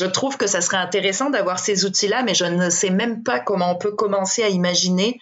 [0.05, 3.73] trouve que ça serait intéressant d'avoir ces outils-là, mais je ne sais même pas comment
[3.73, 5.21] on peut commencer à imaginer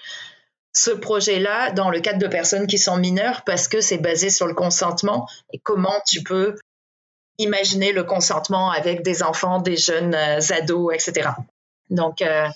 [0.72, 4.46] ce projet-là dans le cadre de personnes qui sont mineures parce que c'est basé sur
[4.46, 6.56] le consentement et comment tu peux
[7.38, 11.30] imaginer le consentement avec des enfants, des jeunes euh, ados, etc.
[11.90, 12.48] Donc, euh,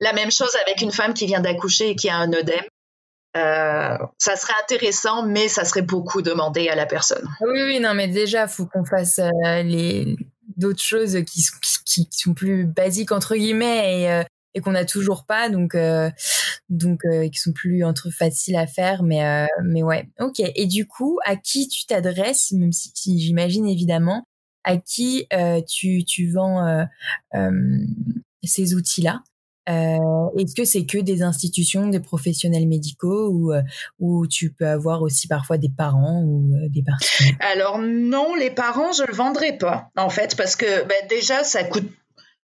[0.00, 2.64] La même chose avec une femme qui vient d'accoucher et qui a un œdème.
[3.36, 7.26] Euh, ça serait intéressant, mais ça serait beaucoup demandé à la personne.
[7.40, 10.16] Oui, oui, non, mais déjà, faut qu'on fasse euh, les
[10.56, 11.42] d'autres choses qui,
[12.10, 14.22] sont plus basiques entre guillemets et, euh,
[14.62, 15.76] qu'on n'a toujours pas, donc
[16.68, 17.00] donc
[17.32, 20.40] qui sont plus entre faciles à faire, mais mais ouais, ok.
[20.40, 24.24] Et du coup, à qui tu t'adresses, même si, j'imagine évidemment,
[24.64, 25.26] à qui
[25.66, 26.86] tu tu vends
[28.44, 29.22] ces outils-là?
[29.68, 35.02] Euh, Est-ce que c'est que des institutions, des professionnels médicaux ou, euh, tu peux avoir
[35.02, 37.36] aussi parfois des parents ou euh, des particuliers?
[37.40, 41.62] Alors non, les parents, je le vendrai pas en fait parce que ben, déjà, ça
[41.64, 41.88] coûte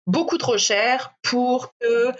[0.06, 2.12] beaucoup trop cher pour que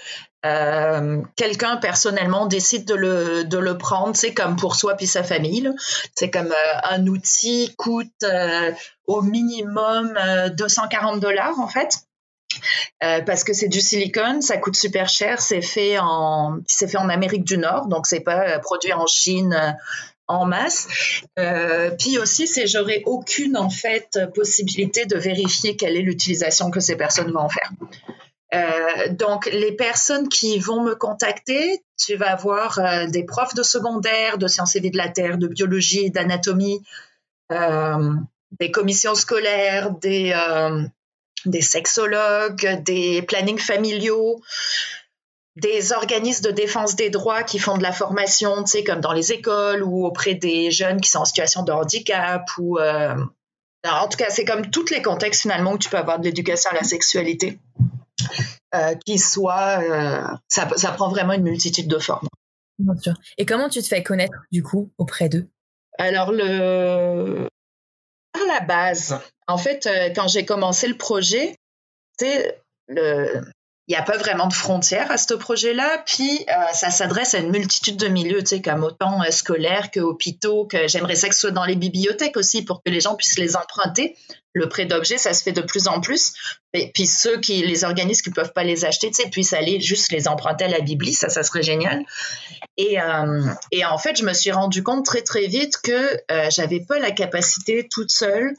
[1.36, 5.70] quelqu'un personnellement décide de le, de le prendre, c'est comme pour soi puis sa famille.
[6.16, 6.52] C'est comme
[6.82, 8.24] un outil coûte
[9.06, 10.18] au minimum
[10.56, 11.96] 240 dollars en fait.
[13.02, 16.98] Euh, parce que c'est du silicone, ça coûte super cher, c'est fait en c'est fait
[16.98, 19.72] en Amérique du Nord, donc c'est pas euh, produit en Chine euh,
[20.28, 20.88] en masse.
[21.98, 26.96] puis aussi, c'est j'aurais aucune en fait possibilité de vérifier quelle est l'utilisation que ces
[26.96, 27.70] personnes vont en faire.
[29.10, 34.46] donc, les personnes qui vont me contacter, tu vas avoir des profs de secondaire, de
[34.46, 36.80] sciences et vie de la terre, de biologie, d'anatomie,
[37.50, 40.32] des commissions scolaires, des
[41.46, 44.40] des sexologues, des plannings familiaux,
[45.56, 49.12] des organismes de défense des droits qui font de la formation, tu sais, comme dans
[49.12, 53.14] les écoles ou auprès des jeunes qui sont en situation de handicap ou euh,
[53.84, 56.70] en tout cas, c'est comme tous les contextes finalement où tu peux avoir de l'éducation
[56.70, 57.58] à la sexualité,
[58.74, 62.28] euh, qui soit, euh, ça, ça, prend vraiment une multitude de formes.
[62.78, 63.14] Bien sûr.
[63.38, 65.48] Et comment tu te fais connaître du coup auprès d'eux?
[65.98, 67.48] Alors le,
[68.32, 69.20] par la base,
[69.52, 71.54] en fait, euh, quand j'ai commencé le projet,
[73.88, 76.02] il n'y a pas vraiment de frontières à ce projet-là.
[76.06, 80.66] Puis, euh, ça s'adresse à une multitude de milieux, comme autant euh, scolaires que hôpitaux,
[80.66, 83.38] que j'aimerais ça que ce soit dans les bibliothèques aussi pour que les gens puissent
[83.38, 84.16] les emprunter.
[84.54, 86.32] Le prêt d'objets, ça se fait de plus en plus.
[86.74, 90.12] Et puis, ceux qui, les organismes qui ne peuvent pas les acheter, puissent aller juste
[90.12, 91.12] les emprunter à la Bibli.
[91.12, 92.04] Ça, ça serait génial.
[92.76, 96.18] Et, euh, et en fait, je me suis rendu compte très, très vite que
[96.50, 98.54] j'avais pas la capacité toute seule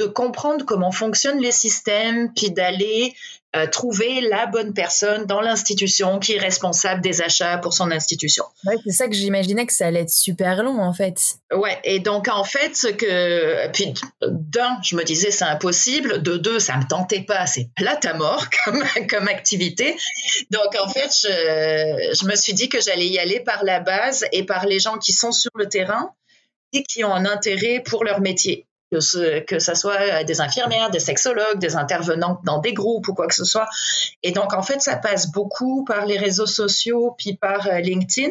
[0.00, 3.14] de comprendre comment fonctionnent les systèmes, puis d'aller
[3.54, 8.44] euh, trouver la bonne personne dans l'institution qui est responsable des achats pour son institution.
[8.64, 11.20] Ouais, c'est ça que j'imaginais que ça allait être super long en fait.
[11.52, 16.38] Ouais, et donc en fait, ce que puis d'un, je me disais c'est impossible, de
[16.38, 19.96] deux, ça me tentait pas, c'est plate à mort comme comme activité.
[20.50, 24.24] Donc en fait, je, je me suis dit que j'allais y aller par la base
[24.32, 26.14] et par les gens qui sont sur le terrain
[26.72, 31.00] et qui ont un intérêt pour leur métier que ce, ça soit des infirmières, des
[31.00, 33.68] sexologues, des intervenantes dans des groupes ou quoi que ce soit.
[34.22, 38.30] Et donc, en fait, ça passe beaucoup par les réseaux sociaux, puis par euh, LinkedIn.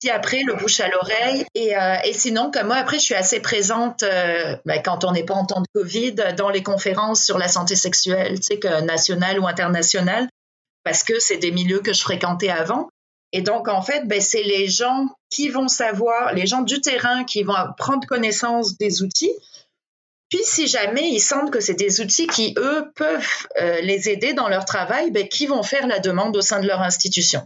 [0.00, 1.44] Puis après, le bouche à l'oreille.
[1.54, 5.12] Et, euh, et, sinon, comme moi, après, je suis assez présente euh, ben, quand on
[5.12, 8.58] n'est pas en temps de Covid dans les conférences sur la santé sexuelle, tu sais,
[8.58, 10.28] que nationale ou internationale,
[10.84, 12.88] parce que c'est des milieux que je fréquentais avant.
[13.32, 17.24] Et donc, en fait, ben, c'est les gens qui vont savoir, les gens du terrain
[17.24, 19.32] qui vont prendre connaissance des outils,
[20.30, 24.32] puis, si jamais ils sentent que c'est des outils qui, eux, peuvent euh, les aider
[24.32, 27.42] dans leur travail, ben, qui vont faire la demande au sein de leur institution?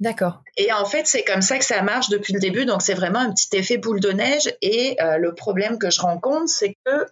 [0.00, 0.42] D'accord.
[0.56, 2.66] Et en fait, c'est comme ça que ça marche depuis le début.
[2.66, 4.54] Donc, c'est vraiment un petit effet boule de neige.
[4.60, 7.06] Et euh, le problème que je rencontre, c'est que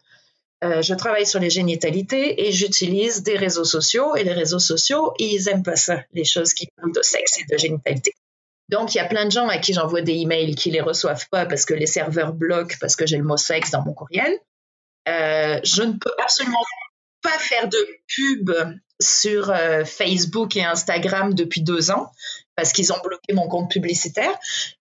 [0.65, 4.15] euh, je travaille sur les génitalités et j'utilise des réseaux sociaux.
[4.17, 7.45] Et les réseaux sociaux, ils aiment pas ça, les choses qui parlent de sexe et
[7.51, 8.13] de génitalité.
[8.69, 11.27] Donc, il y a plein de gens à qui j'envoie des emails qui les reçoivent
[11.31, 14.39] pas parce que les serveurs bloquent parce que j'ai le mot sexe dans mon courriel.
[15.09, 16.63] Euh, je ne peux absolument
[17.23, 18.51] pas faire de pub
[19.01, 22.13] sur euh, Facebook et Instagram depuis deux ans
[22.57, 24.37] parce qu'ils ont bloqué mon compte publicitaire.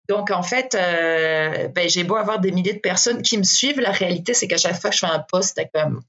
[0.09, 3.81] Donc, en fait, euh, ben, j'ai beau avoir des milliers de personnes qui me suivent.
[3.81, 6.03] La réalité, c'est qu'à chaque fois que je fais un post, comme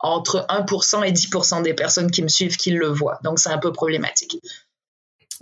[0.00, 3.18] entre 1% et 10% des personnes qui me suivent qui le voient.
[3.22, 4.38] Donc, c'est un peu problématique.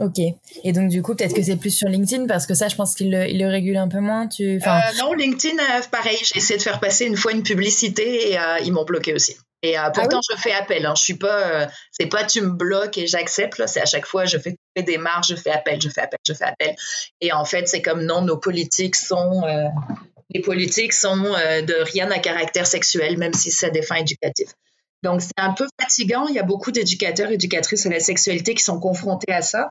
[0.02, 0.18] Ok.
[0.64, 2.96] Et donc, du coup, peut-être que c'est plus sur LinkedIn parce que ça, je pense
[2.96, 4.26] qu'il le, régule un peu moins.
[4.26, 4.56] Tu...
[4.56, 8.38] Euh, non, LinkedIn, euh, pareil, j'ai essayé de faire passer une fois une publicité et
[8.38, 9.36] euh, ils m'ont bloqué aussi.
[9.62, 10.84] Et pourtant, ah je fais appel.
[10.84, 10.94] Hein.
[10.96, 13.62] Je suis pas, c'est pas tu me bloques et j'accepte.
[13.68, 16.32] C'est à chaque fois, je fais des démarches, je fais appel, je fais appel, je
[16.32, 16.74] fais appel.
[17.20, 19.42] Et en fait, c'est comme non, nos politiques sont,
[20.30, 24.52] les politiques sont de rien à caractère sexuel, même si c'est des fins éducatives.
[25.02, 26.26] Donc, c'est un peu fatigant.
[26.26, 29.68] Il y a beaucoup d'éducateurs, éducatrices à la sexualité qui sont confrontés à ça.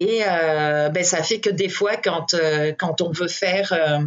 [0.00, 3.98] Et euh, ben, ça fait que des fois, quand, euh, quand on veut faire, euh,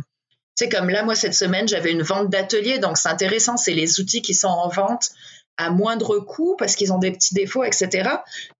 [0.55, 3.73] tu sais, comme là, moi, cette semaine, j'avais une vente d'atelier, donc c'est intéressant, c'est
[3.73, 5.09] les outils qui sont en vente
[5.57, 8.09] à moindre coût parce qu'ils ont des petits défauts, etc.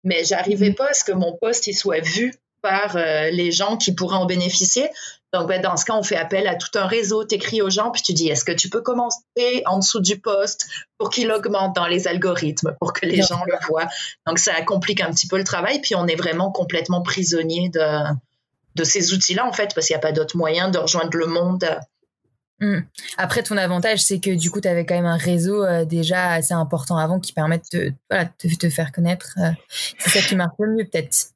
[0.03, 3.78] Mais j'arrivais pas à ce que mon poste il soit vu par euh, les gens
[3.78, 4.89] qui pourraient en bénéficier.
[5.32, 7.24] Donc, ben, dans ce cas, on fait appel à tout un réseau.
[7.24, 9.22] Tu écris aux gens, puis tu dis, est-ce que tu peux commencer
[9.66, 13.53] en dessous du poste pour qu'il augmente dans les algorithmes, pour que les gens le
[13.68, 13.88] voient?
[14.26, 18.14] Donc, ça complique un petit peu le travail, puis on est vraiment complètement prisonnier de,
[18.76, 21.28] de ces outils-là, en fait, parce qu'il n'y a pas d'autre moyen de rejoindre le
[21.28, 21.64] monde.
[22.62, 22.80] Mmh.
[23.18, 26.32] Après, ton avantage, c'est que du coup, tu avais quand même un réseau euh, déjà
[26.32, 27.93] assez important avant qui permet de
[28.57, 29.36] te, faire connaître.
[29.38, 29.51] Euh.
[29.97, 31.30] c'est ça qui marche le mieux, peut-être.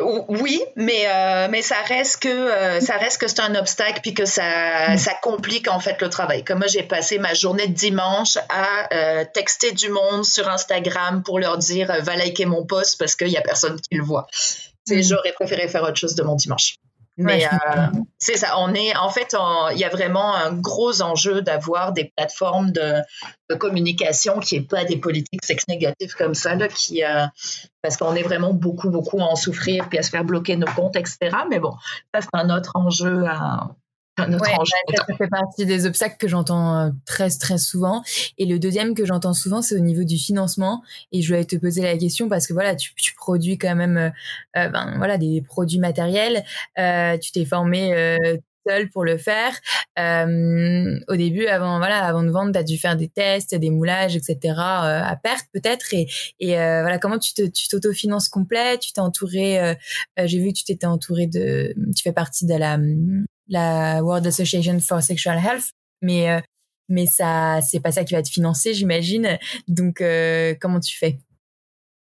[0.00, 4.24] Oui, mais euh, mais ça reste que ça reste que c'est un obstacle puis que
[4.24, 4.98] ça mmh.
[4.98, 6.44] ça complique en fait le travail.
[6.44, 11.38] Comme moi j'ai passé ma journée de dimanche à texter du monde sur Instagram pour
[11.38, 14.26] leur dire va liker mon post parce qu'il y a personne qui le voit.
[14.88, 15.02] Mm.
[15.02, 16.76] J'aurais préféré faire autre chose de mon dimanche.
[17.18, 17.86] Mais euh,
[18.18, 19.34] c'est ça, on est en fait,
[19.72, 23.02] il y a vraiment un gros enjeu d'avoir des plateformes de,
[23.58, 27.26] communication qui n'est pas des politiques sex négatives comme ça, là, qui, euh,
[27.80, 30.66] parce qu'on est vraiment beaucoup, beaucoup à en souffrir puis à se faire bloquer nos
[30.66, 31.30] comptes, etc.
[31.48, 31.74] Mais bon,
[32.12, 33.70] ça c'est un autre enjeu à,
[34.16, 38.02] ça fait partie des obstacles que j'entends euh, très très souvent.
[38.38, 40.82] Et le deuxième que j'entends souvent, c'est au niveau du financement.
[41.12, 43.96] Et je voulais te poser la question parce que voilà, tu, tu produis quand même,
[43.96, 44.10] euh,
[44.56, 46.44] euh ben, voilà, des produits matériels.
[46.78, 48.36] Euh, tu t'es formé euh,
[48.66, 49.52] seul pour le faire.
[49.98, 53.70] Euh, au début, avant voilà, avant de vendre, tu as dû faire des tests, des
[53.70, 54.38] moulages, etc.
[54.42, 55.92] Euh, à perte peut-être.
[55.92, 56.08] Et,
[56.40, 58.78] et euh, voilà, comment tu te, tu t'autofinances complet?
[58.78, 59.74] Tu t'es entouré.
[60.24, 61.74] J'ai vu que tu t'étais entouré de.
[61.94, 62.78] Tu fais partie de la
[63.48, 65.70] la World Association for Sexual Health,
[66.02, 66.40] mais euh,
[66.88, 69.38] mais ça c'est pas ça qui va te financer, j'imagine.
[69.68, 71.18] Donc euh, comment tu fais?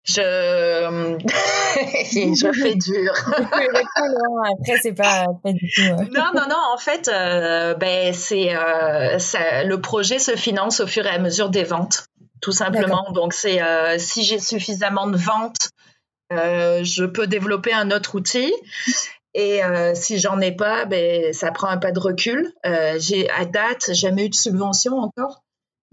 [0.05, 0.21] Je
[1.81, 3.13] je fais dur.
[4.59, 5.81] Après c'est pas, pas du tout.
[6.13, 11.09] Non non non en fait euh, ben c'est le projet se finance au fur et
[11.09, 12.07] à mesure des ventes
[12.41, 13.11] tout simplement.
[13.13, 13.59] Donc c'est
[13.99, 15.69] si j'ai suffisamment de ventes
[16.31, 18.53] je peux développer un autre outil.
[19.37, 22.51] Et euh, si j'en ai pas, ben, ça prend un pas de recul.
[22.65, 25.43] Euh, j'ai à date jamais eu de subvention encore,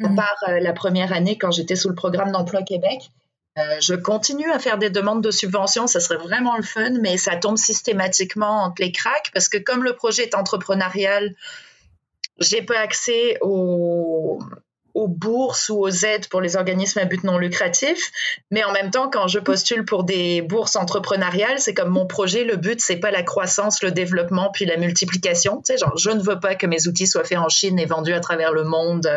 [0.02, 0.16] à mhm.
[0.16, 3.10] part euh, la première année quand j'étais sous le programme d'emploi Québec.
[3.80, 7.36] je continue à faire des demandes de subvention, ça serait vraiment le fun, mais ça
[7.36, 11.36] tombe systématiquement entre les cracks parce que comme le projet est entrepreneurial,
[12.38, 14.40] j'ai pas accès aux,
[14.94, 18.12] aux bourses ou aux aides pour les organismes à but non lucratif.
[18.50, 22.44] Mais en même temps, quand je postule pour des bourses entrepreneuriales, c'est comme mon projet,
[22.44, 25.58] le but, c'est pas la croissance, le développement, puis la multiplication.
[25.58, 27.86] Tu sais, genre, je ne veux pas que mes outils soient faits en Chine et
[27.86, 29.10] vendus à travers le monde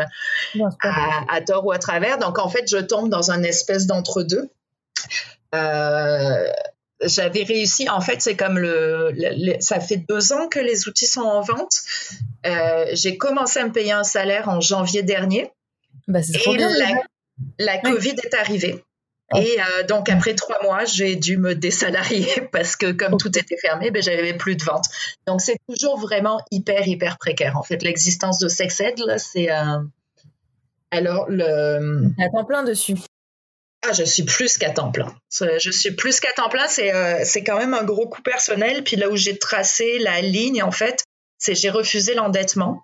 [0.82, 2.18] à, tort ou à travers.
[2.18, 4.50] Donc, en fait, je tombe dans un espèce d'entre-deux.
[5.54, 6.52] Euh,
[7.04, 7.88] j'avais réussi.
[7.88, 9.14] En fait, c'est comme le,
[9.60, 11.82] Ça fait deux ans que les outils sont en vente.
[12.48, 15.52] Euh, j'ai commencé à me payer un salaire en janvier dernier.
[16.08, 16.58] Bah, et
[17.60, 18.84] la, Covid est arrivée.
[19.32, 19.42] Ah.
[19.42, 23.58] Et euh, donc, après trois mois, j'ai dû me désalarier parce que comme tout était
[23.58, 24.86] fermé, ben, j'avais plus de ventes.
[25.26, 27.58] Donc, c'est toujours vraiment hyper, hyper précaire.
[27.58, 29.52] En fait, l'existence de SexEd, là, c'est...
[29.52, 29.80] Euh...
[30.92, 32.10] Alors, le...
[32.20, 32.96] À temps plein dessus.
[33.86, 35.14] Ah, je suis plus qu'à temps plein.
[35.30, 36.68] Je suis plus qu'à temps plein.
[36.68, 38.84] C'est euh, quand même un gros coup personnel.
[38.84, 41.04] Puis là où j'ai tracé la ligne, en fait,
[41.38, 42.84] c'est j'ai refusé l'endettement.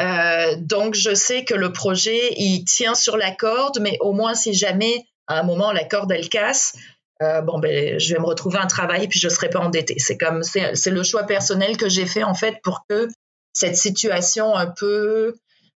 [0.00, 4.34] Euh, donc, je sais que le projet, il tient sur la corde, mais au moins,
[4.34, 6.74] si jamais, à un moment, la corde, elle casse,
[7.22, 9.96] euh, bon, ben, je vais me retrouver un travail puis je serai pas endettée.
[9.98, 13.08] C'est comme, c'est le choix personnel que j'ai fait, en fait, pour que
[13.52, 15.36] cette situation un peu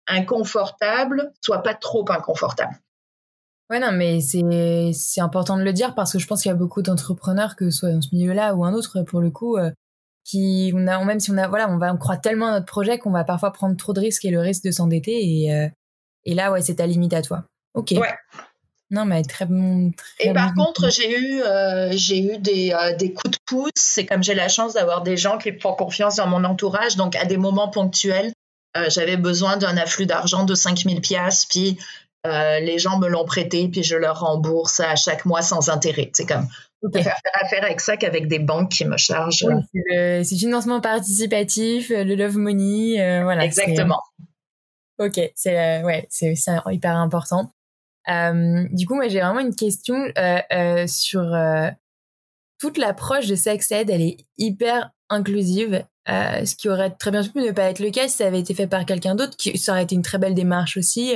[0.07, 2.79] inconfortable soit pas trop inconfortable.
[3.69, 6.57] Ouais, non, mais c'est important de le dire parce que je pense qu'il y a
[6.57, 9.71] beaucoup d'entrepreneurs, que ce soit dans ce milieu-là ou un autre, pour le coup, euh,
[10.25, 12.65] qui on a même si on a voilà on va on croit tellement à notre
[12.65, 15.69] projet qu'on va parfois prendre trop de risques et le risque de s'endetter et euh,
[16.25, 17.45] et là ouais c'est ta limite à toi.
[17.75, 17.91] Ok.
[17.91, 18.13] Ouais.
[18.89, 23.13] Non mais très bon et par contre j'ai eu euh, j'ai eu des, euh, des
[23.13, 23.71] coups de pouce.
[23.75, 26.95] C'est comme j'ai la chance d'avoir des gens qui font confiance dans mon entourage.
[26.95, 28.33] Donc à des moments ponctuels
[28.89, 31.77] j'avais besoin d'un afflux d'argent de 5000 pièces puis
[32.25, 33.69] les gens me l'ont prêté.
[33.69, 36.09] Puis je leur rembourse à chaque mois sans intérêt.
[36.13, 36.47] C'est comme
[36.85, 37.03] Okay.
[37.03, 39.47] faire affaire avec ça qu'avec des banques qui me chargent.
[39.89, 43.45] c'est financement participatif, le love money, euh, voilà.
[43.45, 44.01] Exactement.
[44.97, 46.35] Ok, c'est euh, ouais, c'est
[46.71, 47.51] hyper important.
[48.07, 51.35] Euh, du coup, moi, j'ai vraiment une question euh, sur
[52.59, 53.89] toute l'approche de sex ed.
[53.89, 58.07] Elle est hyper inclusive, ce qui aurait très bien pu ne pas être le cas
[58.07, 59.35] si ça avait été fait par quelqu'un d'autre.
[59.35, 61.13] Qui ça aurait été une très belle démarche aussi,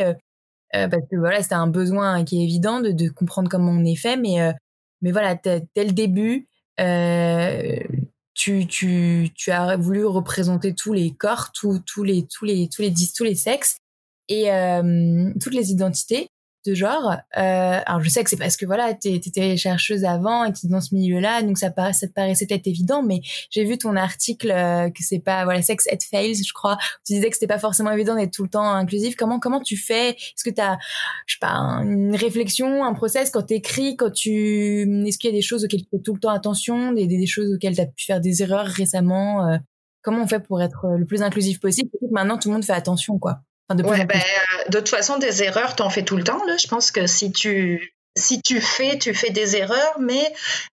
[0.73, 3.95] parce que voilà, c'était un besoin qui est évident de, de comprendre comment on est
[3.95, 4.53] fait, mais
[5.01, 6.47] mais voilà, dès le début,
[6.79, 7.79] euh,
[8.33, 12.81] tu, tu, tu as voulu représenter tous les corps, tous, tous les, tous les, tous
[12.81, 13.77] les, tous les sexes
[14.29, 16.29] et euh, toutes les identités.
[16.65, 17.11] De genre.
[17.37, 20.81] Euh, alors je sais que c'est parce que voilà, t'étais chercheuse avant et tu dans
[20.81, 24.51] ce milieu-là, donc ça, paraît, ça te paraissait peut-être évident, mais j'ai vu ton article
[24.51, 26.77] euh, que c'est pas voilà sex et fails, je crois.
[27.05, 29.15] Tu disais que c'était pas forcément évident d'être tout le temps inclusif.
[29.15, 30.11] Comment comment tu fais?
[30.11, 30.77] Est-ce que tu as
[31.27, 35.35] je sais pas une réflexion, un process quand t'écris, quand tu est-ce qu'il y a
[35.35, 37.85] des choses auxquelles tu fais tout le temps attention, des, des, choses auxquelles tu as
[37.85, 39.57] pu faire des erreurs récemment euh,
[40.01, 41.89] Comment on fait pour être le plus inclusif possible?
[42.11, 43.41] Maintenant tout le monde fait attention quoi
[43.75, 46.43] de, ouais, ben, euh, de toute façon, des erreurs, t'en fais tout le temps.
[46.45, 46.57] Là.
[46.57, 50.33] Je pense que si tu, si tu fais, tu fais des erreurs, mais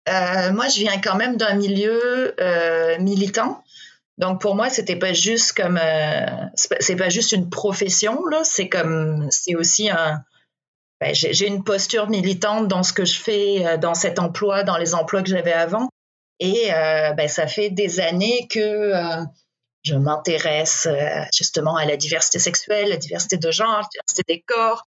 [0.09, 3.63] euh, moi, je viens quand même d'un milieu euh, militant.
[4.17, 6.25] Donc pour moi, c'était pas juste comme, euh,
[6.55, 8.43] c'est pas juste une profession là.
[8.43, 10.23] C'est comme, c'est aussi un.
[11.01, 14.77] Ben, j'ai une posture militante dans ce que je fais, euh, dans cet emploi, dans
[14.77, 15.89] les emplois que j'avais avant.
[16.39, 18.93] Et euh, ben, ça fait des années que
[19.85, 24.43] je m'intéresse euh, justement à la diversité sexuelle, la diversité de genre, la diversité des
[24.45, 24.83] corps,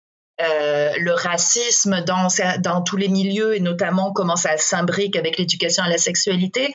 [0.40, 5.88] euh, le racisme dans, tous les milieux et notamment comment ça s'imbrique avec l'éducation à
[5.88, 6.72] la sexualité.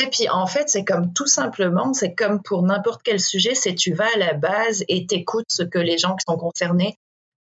[0.00, 3.74] Et puis en fait, c'est comme tout simplement, c'est comme pour n'importe quel sujet, c'est
[3.74, 6.98] tu vas à la base et t'écoutes ce que les gens qui sont concernés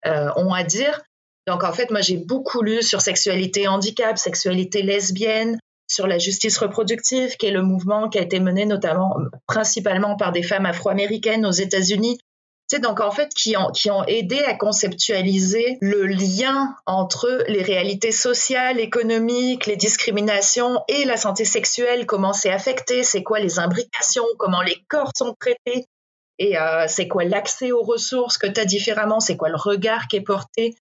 [0.05, 1.01] euh, ont à dire.
[1.47, 5.57] Donc en fait, moi j'ai beaucoup lu sur sexualité handicap, sexualité lesbienne,
[5.91, 10.31] sur la justice reproductive, qui est le mouvement qui a été mené notamment, principalement par
[10.31, 12.17] des femmes afro-américaines aux États-Unis.
[12.67, 17.61] C'est donc en fait qui ont, qui ont aidé à conceptualiser le lien entre les
[17.61, 23.59] réalités sociales, économiques, les discriminations et la santé sexuelle, comment c'est affecté, c'est quoi les
[23.59, 25.85] imbrications, comment les corps sont traités
[26.39, 30.07] et euh, c'est quoi l'accès aux ressources que tu as différemment, c'est quoi le regard
[30.07, 30.75] qui est porté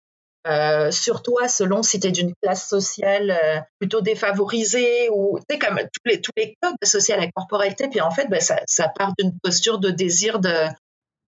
[0.47, 5.45] euh, sur toi selon si tu es d'une classe sociale euh, plutôt défavorisée ou tu
[5.51, 8.41] sais comme tous les tous les codes associés à la corporalité puis en fait ben,
[8.41, 10.67] ça, ça part d'une posture de désir de,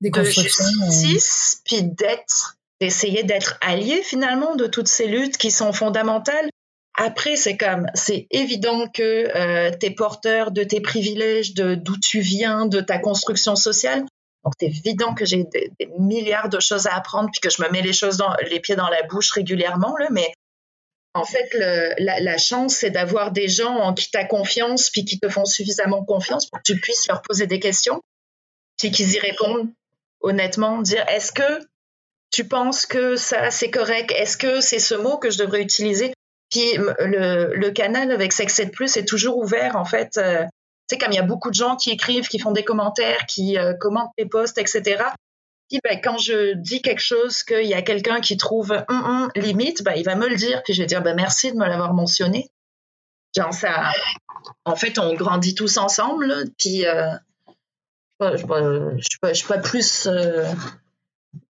[0.00, 6.48] de justice puis d'être d'essayer d'être allié finalement de toutes ces luttes qui sont fondamentales
[7.00, 11.96] après, c'est comme, c'est évident que euh, tu es porteur de tes privilèges, de d'où
[11.96, 14.04] tu viens, de ta construction sociale.
[14.44, 17.68] Donc, c'est évident que j'ai des, milliards de choses à apprendre puis que je me
[17.70, 20.32] mets les choses dans les pieds dans la bouche régulièrement, là, mais
[21.14, 21.48] en fait,
[21.98, 25.44] la, chance, c'est d'avoir des gens en qui tu as confiance puis qui te font
[25.44, 28.00] suffisamment confiance pour que tu puisses leur poser des questions
[28.78, 29.72] puis qu'ils y répondent
[30.20, 31.60] honnêtement, dire est-ce que
[32.30, 34.12] tu penses que ça c'est correct?
[34.12, 36.12] Est-ce que c'est ce mot que je devrais utiliser?
[36.50, 40.16] Puis le, canal avec Sex Plus est toujours ouvert en fait.
[40.18, 40.44] Euh,
[40.90, 43.58] sais, comme il y a beaucoup de gens qui écrivent, qui font des commentaires, qui
[43.58, 45.04] euh, commentent les posts, etc.
[45.84, 48.84] Ben, quand je dis quelque chose qu'il y a quelqu'un qui trouve
[49.36, 51.66] limite, ben, il va me le dire, puis je vais dire ben, merci de me
[51.66, 52.48] l'avoir mentionné.
[53.36, 53.92] Genre ça,
[54.64, 57.10] en fait, on grandit tous ensemble, puis euh,
[58.20, 60.46] je ne suis, pas plus euh,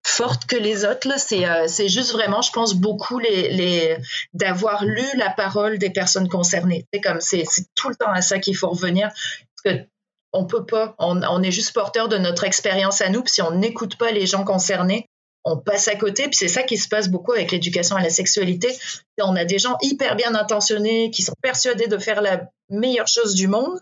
[0.07, 1.09] forte que les autres.
[1.09, 3.97] Euh, c'est, juste vraiment, je pense, beaucoup les,
[4.35, 6.87] d'avoir lu la parole des personnes concernées.
[6.93, 9.09] C'est comme c'est, tout le temps à ça qu'il faut revenir.
[9.09, 9.85] Parce que
[10.33, 13.23] on peut pas, on, est juste porteur de notre expérience à nous.
[13.23, 15.09] Puis si on n'écoute pas les gens concernés,
[15.45, 16.25] on passe à côté.
[16.25, 18.77] Puis c'est ça qui se passe beaucoup avec l'éducation à la sexualité.
[19.23, 23.35] On a des gens hyper bien intentionnés qui sont persuadés de faire la meilleure chose
[23.35, 23.81] du monde,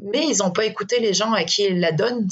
[0.00, 2.28] mais ils n'ont pas écouté les gens à qui ils la donnent.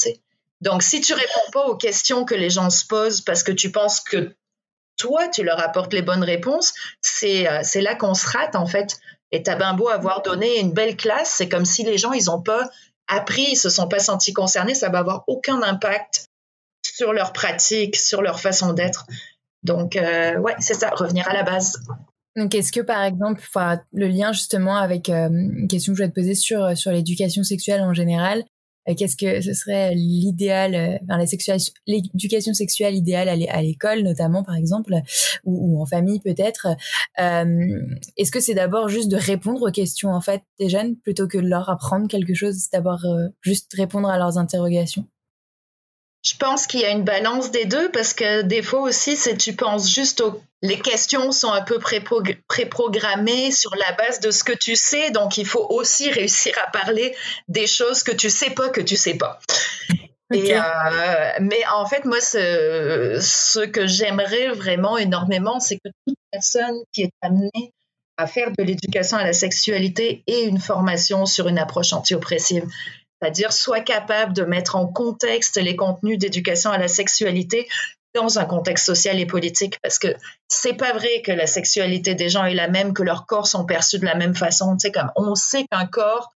[0.61, 3.71] Donc, si tu réponds pas aux questions que les gens se posent parce que tu
[3.71, 4.35] penses que
[4.97, 8.99] toi, tu leur apportes les bonnes réponses, c'est euh, là qu'on se rate, en fait.
[9.31, 12.25] Et t'as bien beau avoir donné une belle classe, c'est comme si les gens, ils
[12.25, 12.69] n'ont pas
[13.07, 16.27] appris, ils se sont pas sentis concernés, ça va avoir aucun impact
[16.85, 19.07] sur leur pratique, sur leur façon d'être.
[19.63, 21.81] Donc, euh, ouais, c'est ça, revenir à la base.
[22.37, 23.43] Donc, est-ce que, par exemple,
[23.93, 27.45] le lien justement avec euh, une question que je vais te poser sur, sur l'éducation
[27.45, 28.45] sexuelle en général,
[28.95, 31.25] qu'est-ce que ce serait l'idéal, euh, enfin,
[31.87, 34.95] l'éducation sexuelle idéale à l'école notamment par exemple,
[35.45, 36.69] ou, en famille peut-être.
[37.21, 41.29] Euh, est-ce que c'est d'abord juste de répondre aux questions en fait des jeunes plutôt
[41.29, 45.07] que de leur apprendre quelque chose, d'abord euh, juste répondre à leurs interrogations?
[46.29, 49.37] Je pense qu'il y a une balance des deux parce que des fois aussi, c'est
[49.37, 54.43] tu penses juste aux les questions sont un peu préprogrammées sur la base de ce
[54.43, 57.15] que tu sais, donc il faut aussi réussir à parler
[57.47, 59.39] des choses que tu sais pas que tu sais pas.
[60.35, 60.61] Et, euh,
[61.41, 67.03] mais en fait, moi, ce, ce que j'aimerais vraiment énormément, c'est que toute personne qui
[67.03, 67.73] est amenée
[68.19, 72.65] à faire de l'éducation à la sexualité ait une formation sur une approche anti-oppressive
[73.21, 77.69] c'est-à-dire soit capable de mettre en contexte les contenus d'éducation à la sexualité
[78.15, 80.09] dans un contexte social et politique parce que
[80.49, 83.67] c'est pas vrai que la sexualité des gens est la même que leurs corps sont
[83.67, 86.33] perçus de la même façon tu sais comme on sait qu'un corps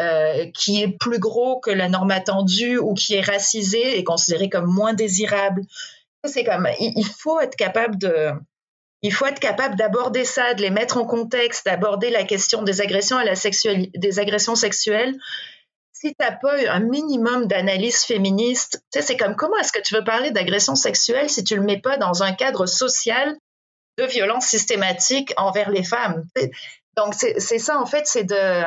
[0.00, 4.48] euh, qui est plus gros que la norme attendue ou qui est racisé est considéré
[4.48, 5.62] comme moins désirable
[6.28, 8.30] c'est comme, il, faut être capable de,
[9.02, 12.80] il faut être capable d'aborder ça, de les mettre en contexte, d'aborder la question des
[12.80, 15.14] agressions à la sexualité, des agressions sexuelles.
[16.04, 20.04] Si tu n'as pas un minimum d'analyse féministe, c'est comme comment est-ce que tu veux
[20.04, 23.34] parler d'agression sexuelle si tu le mets pas dans un cadre social
[23.96, 26.26] de violence systématique envers les femmes?
[26.98, 28.64] Donc c'est ça en fait, c'est de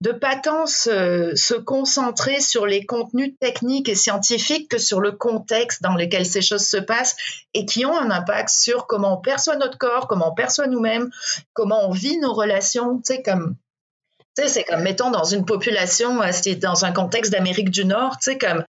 [0.00, 5.82] de pas tant se, concentrer sur les contenus techniques et scientifiques que sur le contexte
[5.82, 7.16] dans lequel ces choses se passent
[7.54, 11.10] et qui ont un impact sur comment on perçoit notre corps, comment on perçoit nous-mêmes,
[11.52, 12.98] comment on vit nos relations.
[12.98, 13.56] Tu sais, comme,
[14.46, 16.30] c'est comme, mettons, dans une population, euh,
[16.60, 18.64] dans un contexte d'Amérique du Nord, tu sais, comme,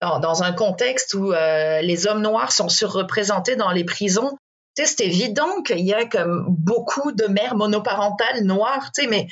[0.00, 4.38] dans, un contexte où euh, les hommes noirs sont surreprésentés dans les prisons,
[4.76, 9.08] tu sais, c'est évident qu'il y a comme beaucoup de mères monoparentales noires, tu sais,
[9.08, 9.26] mais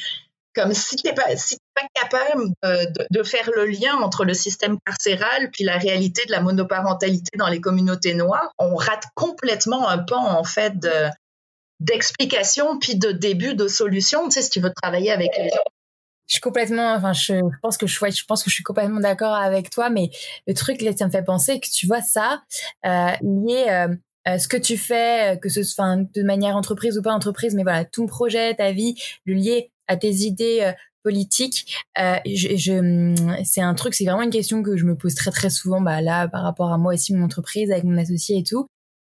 [0.57, 2.51] comme si tu n'es pas, si pas capable
[3.11, 7.49] de, faire le lien entre le système carcéral puis la réalité de la monoparentalité dans
[7.49, 10.73] les communautés noires, on rate complètement un pan en fait
[11.81, 14.25] d'explication puis de début de solution.
[14.25, 15.63] Tu sais, si tu veux travailler avec les gens.
[16.27, 19.35] Je suis complètement, enfin, je, pense que je, je pense que je suis complètement d'accord
[19.35, 20.11] avec toi, mais
[20.47, 22.43] le truc là, ça me fait penser que tu vois ça
[22.85, 23.95] euh, lié euh,
[24.29, 27.63] euh, ce que tu fais, que ce soit de manière entreprise ou pas entreprise, mais
[27.63, 30.73] voilà, ton projet, ta vie, le lier à tes idées euh,
[31.05, 31.85] politiques.
[31.99, 35.31] Euh, je, je c'est un truc, c'est vraiment une question que je me pose très
[35.31, 38.43] très souvent, bah là par rapport à moi aussi mon entreprise avec mon associé et
[38.43, 38.67] tout.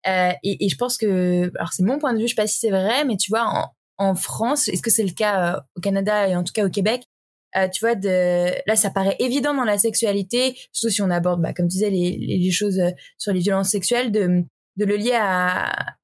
[0.07, 2.47] Euh, et, et, je pense que, alors c'est mon point de vue, je sais pas
[2.47, 5.61] si c'est vrai, mais tu vois en, en France, est-ce que c'est le cas euh,
[5.77, 7.05] au Canada et en tout cas au Québec,
[7.57, 11.41] euh, tu vois, de là, ça paraît évident dans la sexualité, surtout si on aborde,
[11.41, 12.81] bah, comme tu disais, les, les choses
[13.19, 14.45] sur les violences sexuelles, de,
[14.77, 15.97] de le lier à,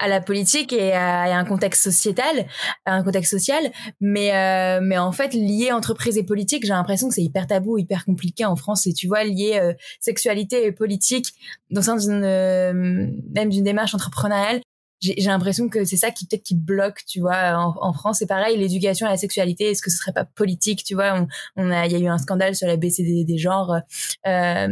[0.00, 2.46] à la politique et à, un contexte sociétal,
[2.86, 3.70] à un contexte social,
[4.00, 7.78] mais euh, mais en fait lié entreprise et politique, j'ai l'impression que c'est hyper tabou,
[7.78, 11.34] hyper compliqué en France et tu vois lié euh, sexualité et politique
[11.70, 14.60] dans le sens d'une euh, même d'une démarche entrepreneuriale.
[15.00, 18.18] J'ai l'impression que c'est ça qui peut-être qui bloque, tu vois, en, en France.
[18.18, 21.14] C'est pareil, l'éducation à la sexualité, est-ce que ce serait pas politique, tu vois?
[21.20, 21.26] On,
[21.56, 23.80] on a, il y a eu un scandale sur la BCD des genres
[24.26, 24.68] euh,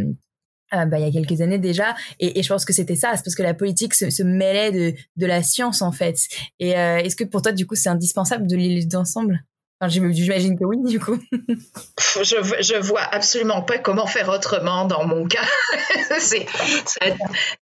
[0.74, 1.95] euh, bah, il y a quelques années déjà.
[2.20, 4.72] Et, et je pense que c'était ça, c'est parce que la politique se, se, mêlait
[4.72, 6.18] de, de la science en fait.
[6.59, 9.45] Et euh, est-ce que pour toi, du coup, c'est indispensable de les lire ensemble
[9.87, 11.18] J'imagine que oui, du coup.
[12.16, 12.22] je,
[12.61, 15.45] je vois absolument pas comment faire autrement dans mon cas.
[16.09, 17.11] ça, a,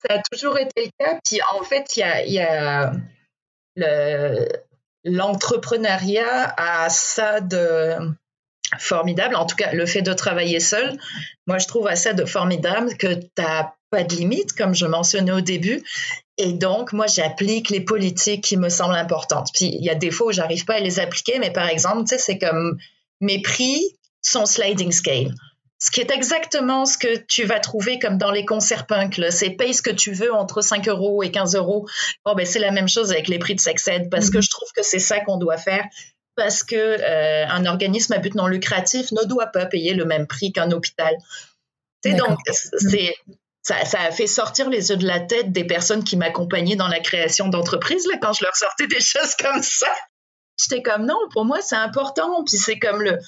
[0.08, 1.20] ça, toujours été le cas.
[1.26, 2.94] Puis en fait, il y a, y a
[3.76, 4.48] le,
[5.04, 7.98] l'entrepreneuriat a ça de
[8.80, 9.36] formidable.
[9.36, 10.98] En tout cas, le fait de travailler seul,
[11.48, 15.32] moi, je trouve assez de formidable que tu n'as pas de limite, comme je mentionnais
[15.32, 15.84] au début.
[16.38, 19.50] Et donc, moi, j'applique les politiques qui me semblent importantes.
[19.54, 22.04] Puis, il y a des fois où j'arrive pas à les appliquer, mais par exemple,
[22.04, 22.78] tu sais, c'est comme
[23.22, 23.80] mes prix
[24.22, 25.34] sont sliding scale.
[25.80, 29.22] Ce qui est exactement ce que tu vas trouver comme dans les concerts punk.
[29.32, 31.88] C'est paye ce que tu veux entre 5 euros et 15 euros.
[32.26, 34.42] Bon, ben, c'est la même chose avec les prix de Sexed parce que mm-hmm.
[34.44, 35.84] je trouve que c'est ça qu'on doit faire
[36.36, 40.26] parce que euh, un organisme à but non lucratif ne doit pas payer le même
[40.26, 41.14] prix qu'un hôpital.
[42.06, 43.16] donc c'est
[43.64, 47.00] ça, a fait sortir les yeux de la tête des personnes qui m'accompagnaient dans la
[47.00, 49.88] création d'entreprises là quand je leur sortais des choses comme ça.
[50.60, 52.44] J'étais comme non, pour moi c'est important.
[52.44, 53.20] Puis c'est comme le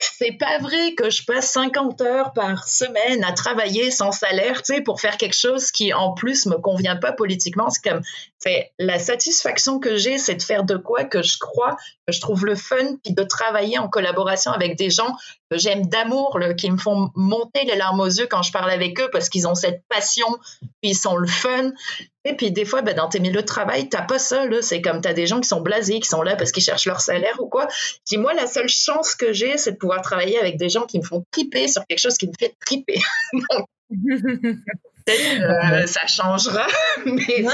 [0.00, 4.74] c'est pas vrai que je passe 50 heures par semaine à travailler sans salaire, tu
[4.74, 7.70] sais, pour faire quelque chose qui en plus me convient pas politiquement.
[7.70, 8.02] C'est comme,
[8.38, 11.76] c'est la satisfaction que j'ai, c'est de faire de quoi que je crois,
[12.08, 15.16] je trouve le fun, puis de travailler en collaboration avec des gens
[15.50, 19.00] que j'aime d'amour, qui me font monter les larmes aux yeux quand je parle avec
[19.00, 20.26] eux parce qu'ils ont cette passion,
[20.82, 21.72] puis ils sont le fun.
[22.24, 24.44] Et puis des fois, ben, dans tes milieux de travail, t'as pas ça.
[24.62, 26.86] C'est comme tu as des gens qui sont blasés, qui sont là parce qu'ils cherchent
[26.86, 27.68] leur salaire ou quoi.
[28.06, 30.98] Dis moi, la seule chance que j'ai, c'est de pouvoir travailler avec des gens qui
[30.98, 33.00] me font triper sur quelque chose qui me fait triper.
[35.04, 36.66] peut-être ça changera.
[37.06, 37.44] Mais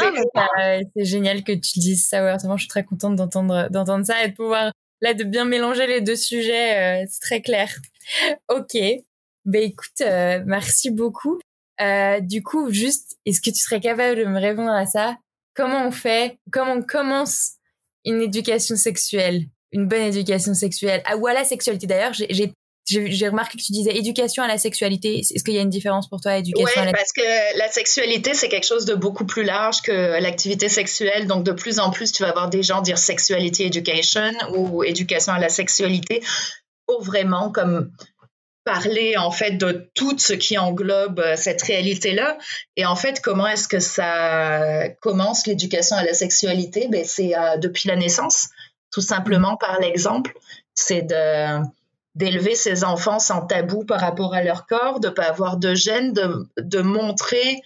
[0.97, 2.25] c'est génial que tu dises ça.
[2.25, 5.87] Ouais, je suis très contente d'entendre d'entendre ça et de pouvoir là de bien mélanger
[5.87, 7.03] les deux sujets.
[7.03, 7.75] Euh, c'est très clair.
[8.49, 8.77] Ok.
[9.45, 11.39] Ben écoute, euh, merci beaucoup.
[11.81, 15.17] Euh, du coup, juste, est-ce que tu serais capable de me répondre à ça?
[15.55, 16.39] Comment on fait?
[16.51, 17.53] Comment on commence
[18.05, 19.45] une éducation sexuelle?
[19.73, 21.03] Une bonne éducation sexuelle?
[21.07, 22.53] Ah, Ou à la sexualité d'ailleurs, j'ai
[22.87, 25.20] j'ai remarqué que tu disais éducation à la sexualité.
[25.20, 28.35] Est-ce qu'il y a une différence pour toi, éducation à la parce que la sexualité,
[28.35, 31.26] c'est quelque chose de beaucoup plus large que l'activité sexuelle.
[31.26, 35.33] Donc, de plus en plus, tu vas avoir des gens dire sexuality education ou éducation
[35.33, 36.22] à la sexualité
[36.87, 37.93] pour vraiment comme
[38.64, 42.37] parler en fait de tout ce qui englobe euh, cette réalité-là.
[42.76, 46.89] Et en fait, comment est-ce que ça commence l'éducation à la sexualité?
[46.89, 48.49] Ben, C'est euh, depuis la naissance,
[48.93, 50.35] tout simplement par l'exemple.
[50.74, 51.62] C'est de
[52.21, 56.12] d'élever ses enfants sans tabou par rapport à leur corps, de pas avoir de gêne,
[56.12, 57.62] de, de montrer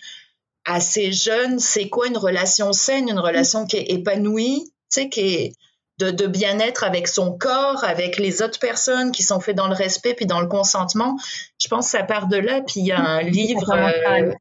[0.65, 5.09] à ces jeunes, c'est quoi une relation saine, une relation qui est épanouie, tu sais,
[5.09, 5.53] qui est
[5.99, 10.15] de, bien-être avec son corps, avec les autres personnes qui sont faites dans le respect
[10.15, 11.17] puis dans le consentement.
[11.59, 12.63] Je pense que ça part de là.
[12.63, 13.71] Puis il y a un livre.
[13.73, 14.33] Euh,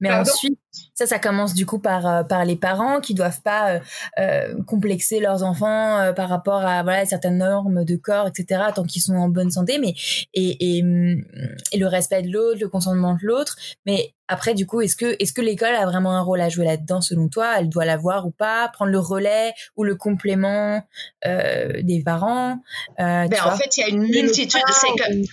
[0.00, 0.58] mais ensuite,
[0.94, 3.80] ça, ça commence du coup par euh, par les parents qui doivent pas euh,
[4.18, 8.62] euh complexer leurs enfants euh, par rapport à voilà certaines normes de corps, etc.
[8.74, 9.94] Tant qu'ils sont en bonne santé, mais
[10.34, 11.22] et, et, hum,
[11.72, 13.56] et le respect de l'autre, le consentement de l'autre.
[13.84, 16.64] Mais après, du coup, est-ce que est-ce que l'école a vraiment un rôle à jouer
[16.64, 17.58] là-dedans selon toi?
[17.58, 18.68] Elle doit l'avoir ou pas?
[18.68, 20.82] Prendre le relais ou le complément
[21.24, 22.58] des parents
[22.98, 24.60] ben, En fait, il y a une multitude.
[24.70, 25.26] C'est que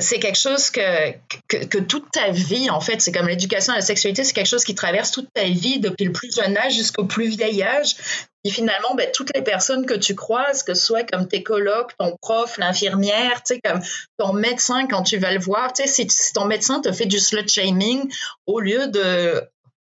[0.00, 1.12] c'est quelque chose que,
[1.48, 4.64] que, toute ta vie, en fait, c'est comme l'éducation à la sexualité, c'est quelque chose
[4.64, 7.96] qui traverse toute ta vie depuis le plus jeune âge jusqu'au plus vieil âge.
[8.44, 11.92] Et finalement, ben, toutes les personnes que tu croises, que ce soit comme tes colocs,
[11.98, 13.80] ton prof, l'infirmière, tu sais, comme
[14.18, 17.18] ton médecin quand tu vas le voir, tu sais, si, ton médecin te fait du
[17.18, 18.10] slut shaming,
[18.46, 19.42] au lieu de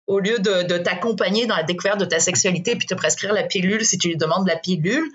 [0.07, 3.43] au lieu de, de t'accompagner dans la découverte de ta sexualité puis te prescrire la
[3.43, 5.11] pilule si tu lui demandes la pilule,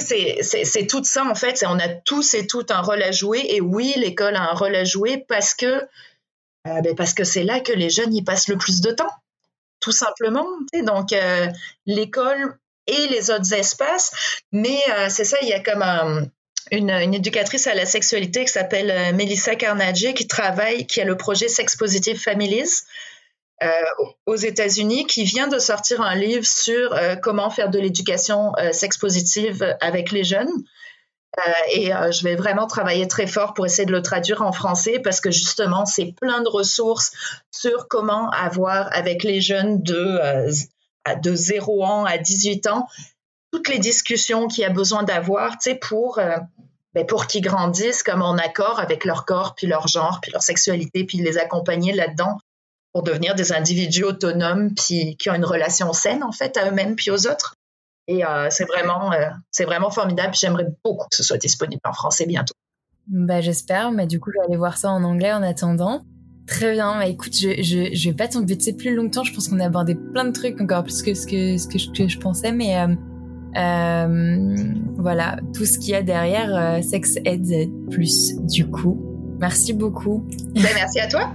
[0.00, 1.64] c'est tout ça, en fait.
[1.66, 3.44] On a tous et toutes un rôle à jouer.
[3.48, 5.66] Et oui, l'école a un rôle à jouer parce que
[6.68, 9.10] euh, ben, c'est là que les jeunes y passent le plus de temps,
[9.80, 10.46] tout simplement.
[10.84, 11.48] Donc, euh,
[11.86, 14.12] l'école et les autres espaces.
[14.52, 16.30] Mais euh, c'est ça, il y a comme
[16.70, 21.48] une, éducatrice à la sexualité qui s'appelle Melissa Carnage qui travaille, qui a le projet
[21.48, 22.84] Sex Positive Families.
[23.62, 28.52] Euh, aux États-Unis qui vient de sortir un livre sur euh, comment faire de l'éducation
[28.58, 30.50] euh, sex positive avec les jeunes.
[31.72, 35.20] et je vais vraiment travailler très fort pour essayer de le traduire en français parce
[35.20, 37.12] que justement, c'est plein de ressources
[37.50, 40.20] sur comment avoir avec les jeunes de,
[41.22, 42.86] de 0 ans à 18 ans
[43.50, 46.20] toutes les discussions qu'il y a besoin d'avoir pour,
[46.94, 50.42] ben pour qu'ils grandissent comme en accord avec leur corps, puis leur genre, puis leur
[50.42, 52.36] sexualité, puis les accompagner là-dedans
[52.92, 56.94] pour devenir des individus autonomes puis qui ont une relation saine en fait à eux-mêmes
[56.94, 57.54] puis aux autres.
[58.08, 60.34] Et euh, c'est vraiment, euh, c'est vraiment formidable.
[60.34, 62.54] J'aimerais beaucoup que ce soit disponible en français bientôt.
[63.06, 66.02] Bah, j'espère, mais du coup, je vais aller voir ça en anglais en attendant.
[66.46, 69.22] Très bien, bah, écoute, je, je, je vais pas t'embêter plus longtemps.
[69.22, 72.08] Je pense qu'on a abordé plein de trucs, encore plus que ce que, ce que,
[72.08, 72.76] je, pensais, mais
[73.56, 74.56] euh,
[74.96, 79.00] voilà, tout ce qu'il y a derrière Sex Ed Plus, du coup.
[79.38, 80.26] Merci beaucoup.
[80.54, 81.32] Ben, merci à toi.